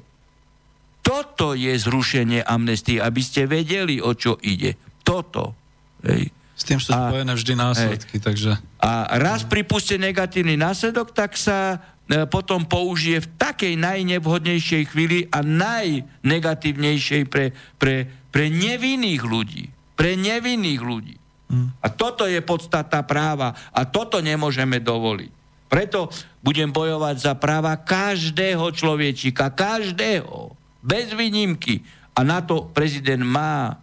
[1.05, 4.73] toto je zrušenie amnestie, aby ste vedeli, o čo ide.
[5.05, 5.53] Toto.
[6.01, 6.33] Hej.
[6.55, 8.23] S tým sú a, spojené vždy následky, hej.
[8.23, 8.51] takže...
[8.79, 15.43] A raz pripustie negatívny následok, tak sa e, potom použije v takej najnevhodnejšej chvíli a
[15.43, 19.67] najnegatívnejšej pre, pre, pre nevinných ľudí.
[19.99, 21.15] Pre nevinných ľudí.
[21.51, 21.75] Hmm.
[21.83, 25.31] A toto je podstata práva a toto nemôžeme dovoliť.
[25.67, 26.07] Preto
[26.39, 31.83] budem bojovať za práva každého človečika, každého, bez výnimky.
[32.15, 33.81] A na to prezident má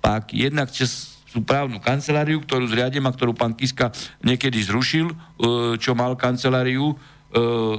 [0.00, 3.94] pak jednak čas tú právnu kanceláriu, ktorú zriadím a ktorú pán Kiska
[4.26, 5.14] niekedy zrušil, e,
[5.78, 6.94] čo mal kanceláriu e,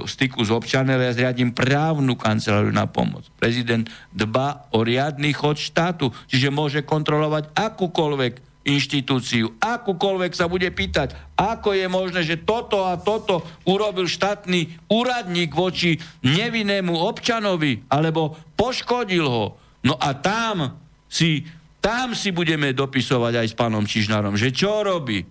[0.08, 3.28] styku s občanom, ja zriadím právnu kanceláriu na pomoc.
[3.36, 11.18] Prezident dba o riadny chod štátu, čiže môže kontrolovať akúkoľvek inštitúciu, akúkoľvek sa bude pýtať,
[11.34, 19.26] ako je možné, že toto a toto urobil štátny úradník voči nevinnému občanovi, alebo poškodil
[19.26, 19.58] ho.
[19.82, 20.78] No a tam
[21.10, 21.42] si
[21.82, 25.26] tam si budeme dopisovať aj s pánom Čižnárom, že čo robí,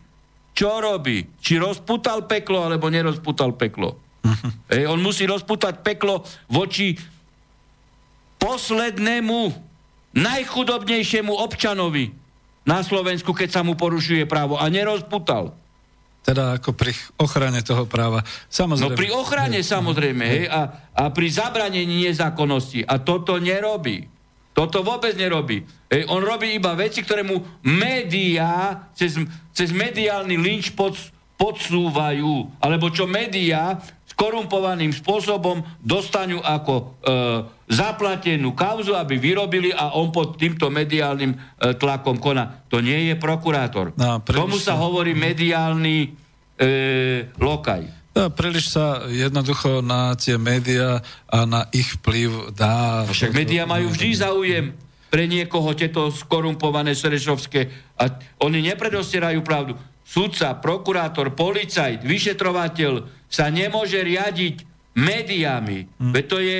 [0.51, 3.95] čo robí, či rozputal peklo, alebo nerozputal peklo.
[4.75, 6.99] Ej, on musí rozputať peklo voči
[8.35, 9.71] poslednému,
[10.11, 12.11] najchudobnejšiemu občanovi
[12.67, 15.55] na Slovensku, keď sa mu porušuje právo a nerozputal.
[16.21, 18.21] Teda ako pri ochrane toho práva.
[18.51, 18.93] Samozrejme.
[18.93, 22.85] No pri ochrane samozrejme, hej, a, a pri zabranení nezákonnosti.
[22.85, 24.11] A toto nerobí.
[24.51, 25.63] Toto vôbec nerobí.
[25.87, 29.15] Ej, on robí iba veci, ktoré mu médiá cez,
[29.55, 30.99] cez mediálny lynč pod,
[31.39, 32.59] podsúvajú.
[32.59, 33.79] Alebo čo médiá
[34.21, 36.83] korumpovaným spôsobom dostanú ako e,
[37.73, 41.37] zaplatenú kauzu, aby vyrobili a on pod týmto mediálnym e,
[41.73, 42.61] tlakom koná.
[42.69, 43.97] To nie je prokurátor.
[43.97, 46.07] No, Tomu sa hovorí mediálny e,
[47.33, 48.00] lokaj.
[48.12, 50.99] Ja, príliš sa jednoducho na tie médiá
[51.32, 53.07] a na ich vplyv dá...
[53.07, 54.66] Však médiá majú vždy záujem
[55.07, 58.12] pre niekoho tieto skorumpované Serešovské a
[58.43, 59.80] oni nepredostierajú pravdu.
[60.03, 65.88] Sudca, prokurátor, policajt, vyšetrovateľ sa nemôže riadiť médiami.
[65.95, 66.12] Hmm.
[66.12, 66.59] Veď to je,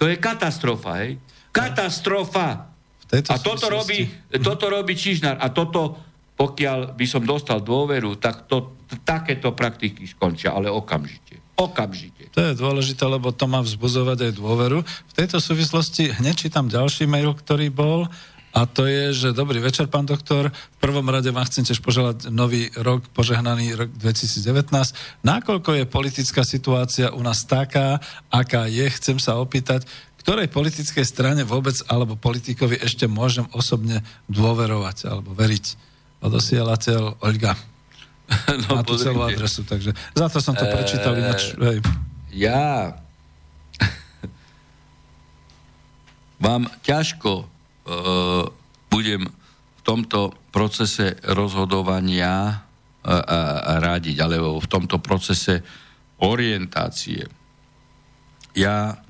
[0.00, 1.20] to je katastrofa, hej?
[1.52, 2.72] Katastrofa!
[3.06, 4.08] A toto robí,
[4.42, 5.38] toto robí Čižnár.
[5.38, 6.05] A toto
[6.36, 11.40] pokiaľ by som dostal dôveru, tak to, takéto praktiky skončia, ale okamžite.
[11.56, 12.28] Okamžite.
[12.36, 14.84] To je dôležité, lebo to má vzbuzovať aj dôveru.
[14.84, 18.04] V tejto súvislosti hneď čítam ďalší mail, ktorý bol
[18.56, 20.48] a to je, že dobrý večer, pán doktor.
[20.48, 24.72] V prvom rade vám chcem tiež poželať nový rok, požehnaný rok 2019.
[25.24, 28.00] Nakoľko je politická situácia u nás taká,
[28.32, 29.84] aká je, chcem sa opýtať,
[30.24, 34.00] ktorej politickej strane vôbec alebo politikovi ešte môžem osobne
[34.32, 37.54] dôverovať alebo veriť odosielateľ Olga.
[38.66, 41.54] No, Má tu celú adresu, takže za to som to prečítal ináč.
[41.54, 41.78] Hej.
[42.34, 42.98] Ja
[46.44, 47.46] vám ťažko
[47.86, 48.50] uh,
[48.90, 55.62] budem v tomto procese rozhodovania uh, uh, radiť, alebo v tomto procese
[56.18, 57.30] orientácie.
[58.58, 59.06] Ja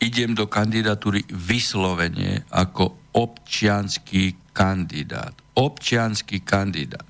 [0.00, 5.32] idem do kandidatúry vyslovene ako občianský kandidát.
[5.56, 7.08] Občianský kandidát.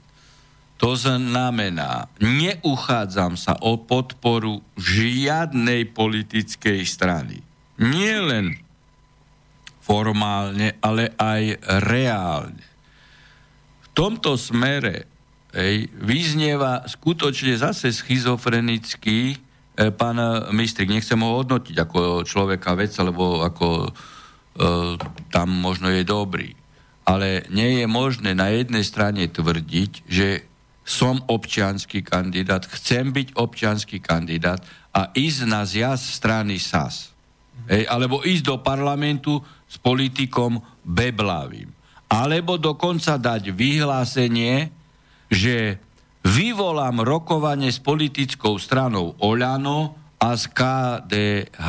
[0.79, 7.43] To znamená, neuchádzam sa o podporu žiadnej politickej strany.
[7.83, 8.57] Nie len
[9.83, 12.65] formálne, ale aj reálne.
[13.85, 15.11] V tomto smere
[15.53, 19.39] ej, vyznieva skutočne zase schizofrenický e,
[19.93, 20.17] pán
[20.55, 20.89] Mistrik.
[20.89, 23.91] Nechcem ho hodnotiť ako človeka vec, alebo ako e,
[25.29, 26.60] tam možno je dobrý.
[27.11, 30.47] Ale nie je možné na jednej strane tvrdiť, že
[30.87, 34.63] som občianský kandidát, chcem byť občianský kandidát
[34.95, 37.11] a ísť na zjazd strany SAS.
[37.67, 41.71] Ej, alebo ísť do parlamentu s politikom Beblavým.
[42.11, 44.71] Alebo dokonca dať vyhlásenie,
[45.31, 45.79] že
[46.27, 51.69] vyvolám rokovanie s politickou stranou Oľano a z KDH.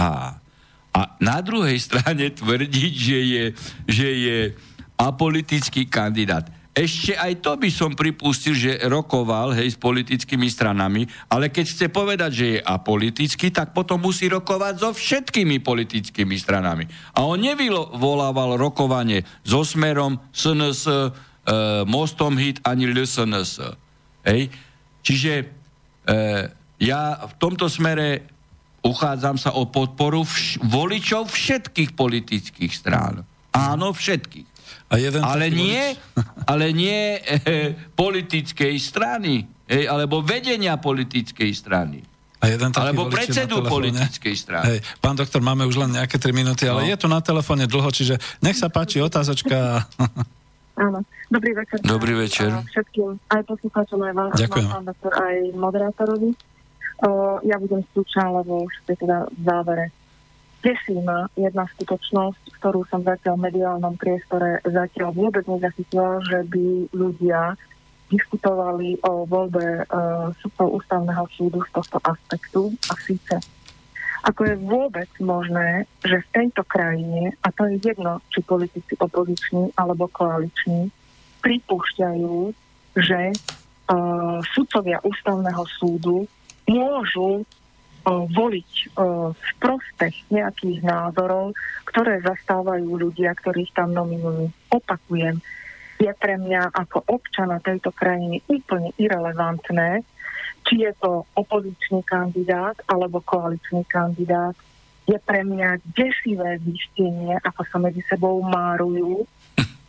[0.92, 3.46] A na druhej strane tvrdiť, že je,
[3.86, 4.38] že je
[5.02, 6.46] apolitický kandidát.
[6.72, 11.88] Ešte aj to by som pripustil, že rokoval hej, s politickými stranami, ale keď chce
[11.92, 16.88] povedať, že je apolitický, tak potom musí rokovať so všetkými politickými stranami.
[17.12, 20.96] A on nevyvolával rokovanie so Smerom, SNS, e,
[21.84, 23.52] Mostom Hit ani LSNS.
[24.24, 24.48] Hej.
[25.04, 25.46] Čiže e,
[26.80, 28.32] ja v tomto smere
[28.80, 33.28] uchádzam sa o podporu vš- voličov všetkých politických strán.
[33.52, 34.51] Áno, všetkých.
[34.92, 35.96] A jeden ale, nie,
[36.52, 42.04] ale nie e, politickej strany, e, alebo vedenia politickej strany.
[42.42, 44.66] A jeden Alebo predsedu politickej strany.
[44.66, 46.90] Hej, pán doktor, máme už len nejaké 3 minúty, ale no.
[46.90, 49.86] je tu na telefóne dlho, čiže nech sa páči otázočka.
[50.82, 51.06] Áno.
[51.30, 51.78] Dobrý večer.
[51.86, 52.50] Dobrý večer.
[52.74, 54.68] Všetkým, aj poslucháčom, aj vám, Ďakujem.
[54.74, 56.30] pán doktor, aj moderátorovi.
[57.02, 59.86] Uh, ja budem stručná, lebo už ste teda v závere.
[60.62, 66.66] Desí ma jedna skutočnosť, ktorú som zatiaľ v mediálnom priestore zatiaľ vôbec nezachytila, že by
[66.94, 67.58] ľudia
[68.14, 72.62] diskutovali o voľbe uh, súdov ústavného súdu z tohto aspektu.
[72.92, 73.42] A síce
[74.22, 79.74] ako je vôbec možné, že v tejto krajine, a to je jedno, či politici opoziční
[79.74, 80.94] alebo koaliční,
[81.42, 82.54] pripúšťajú,
[83.02, 86.30] že uh, sudcovia ústavného súdu
[86.70, 87.50] môžu
[88.06, 88.72] voliť
[89.34, 91.54] v prospech nejakých názorov,
[91.86, 94.50] ktoré zastávajú ľudia, ktorých tam nominujú.
[94.74, 95.38] Opakujem,
[96.02, 100.02] je pre mňa ako občana tejto krajiny úplne irrelevantné,
[100.66, 104.58] či je to opozičný kandidát alebo koaličný kandidát.
[105.06, 109.26] Je pre mňa desivé zistenie, ako sa medzi sebou márujú,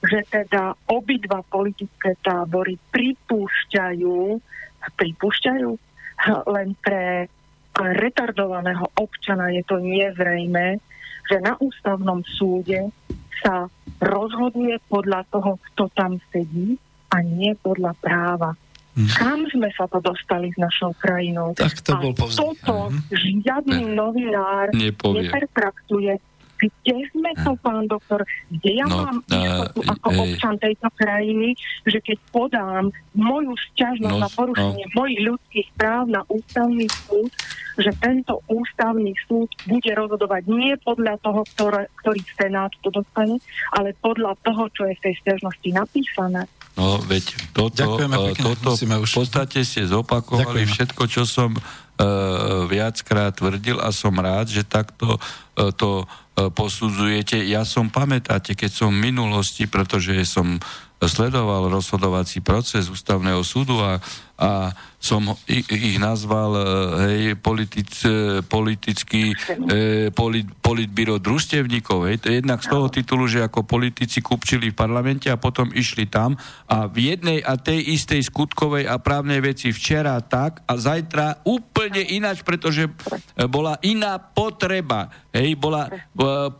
[0.02, 4.40] že teda obidva politické tábory pripúšťajú,
[4.98, 5.68] pripúšťajú
[6.50, 7.30] len pre
[7.76, 10.78] retardovaného občana je to nezrejme,
[11.30, 12.92] že na ústavnom súde
[13.42, 13.66] sa
[13.98, 16.76] rozhoduje podľa toho, kto tam sedí
[17.10, 18.50] a nie podľa práva.
[18.92, 19.08] Hmm.
[19.08, 21.56] Kam sme sa to dostali s našou krajinou?
[21.56, 22.60] Tak to bol povzduch.
[22.60, 23.00] Toto mhm.
[23.08, 26.20] žiadny novinár nepertraktuje
[26.62, 28.22] kde sme to, pán doktor?
[28.46, 32.84] Kde ja no, mám istotu uh, ako uh, občan tejto krajiny, že keď podám
[33.18, 34.94] moju sťažnosť no, na porušenie no.
[34.94, 37.30] mojich ľudských práv na ústavný súd,
[37.80, 43.40] že tento ústavný súd bude rozhodovať nie podľa toho, ktoré, ktorý senát to dostane,
[43.74, 46.44] ale podľa toho, čo je v tej stiažnosti napísané.
[46.72, 50.72] No, veď toto, uh, toto v podstate ste zopakovali Ďakujeme.
[50.72, 57.44] všetko, čo som uh, viackrát tvrdil a som rád, že takto uh, to E, posudzujete.
[57.44, 60.56] Ja som, pamätáte, keď som v minulosti, pretože som
[61.02, 63.98] sledoval rozhodovací proces ústavného súdu a,
[64.38, 64.70] a
[65.02, 66.62] som ich, nazval e,
[67.02, 72.06] hej, politic, e, politický e, polit, politbyro družstevníkov.
[72.06, 72.16] Hej.
[72.22, 76.06] To je jednak z toho titulu, že ako politici kupčili v parlamente a potom išli
[76.06, 76.38] tam
[76.70, 81.98] a v jednej a tej istej skutkovej a právnej veci včera tak a zajtra úplne
[81.98, 82.86] ináč, pretože
[83.50, 85.10] bola iná potreba.
[85.34, 85.88] Hej, bola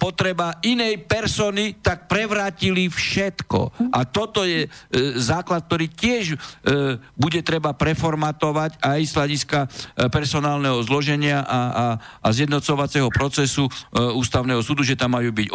[0.00, 3.92] potreba inej persony, tak prevrátili všetko.
[3.92, 4.68] A toto je e,
[5.20, 6.36] základ, ktorý tiež e,
[7.12, 7.76] bude treba
[8.32, 9.68] preformatovať aj z hľadiska e,
[10.08, 11.86] personálneho zloženia a, a,
[12.24, 13.70] a zjednocovacieho procesu e,
[14.16, 15.48] ústavného súdu, že tam majú byť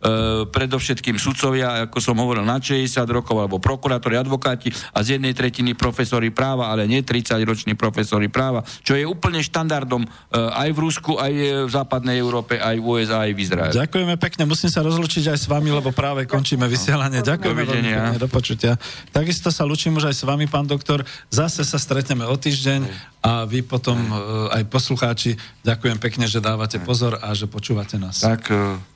[0.00, 5.32] op- predovšetkým sudcovia, ako som hovoril, na 60 rokov, alebo prokurátori, advokáti a z jednej
[5.32, 10.78] tretiny profesori práva, ale nie 30-roční profesori práva, čo je úplne štandardom e, aj v
[10.78, 11.32] Rusku, aj
[11.66, 13.74] v západnej Európe, aj v USA, aj v Izraeli.
[13.76, 17.24] Ďakujeme pekne, musím sa rozlučiť aj s vami, lebo práve končíme vysielanie.
[17.24, 18.72] Ďakujeme veľmi pekne, do počutia.
[19.12, 21.04] Takisto sa lučím už aj s vami, pán doktor.
[21.28, 22.80] Zase sa stretneme o týždeň
[23.24, 24.12] a vy potom e,
[24.54, 25.34] aj poslucháči,
[25.66, 28.22] ďakujem pekne, že dávate pozor a že počúvate nás.
[28.22, 28.95] Tak e,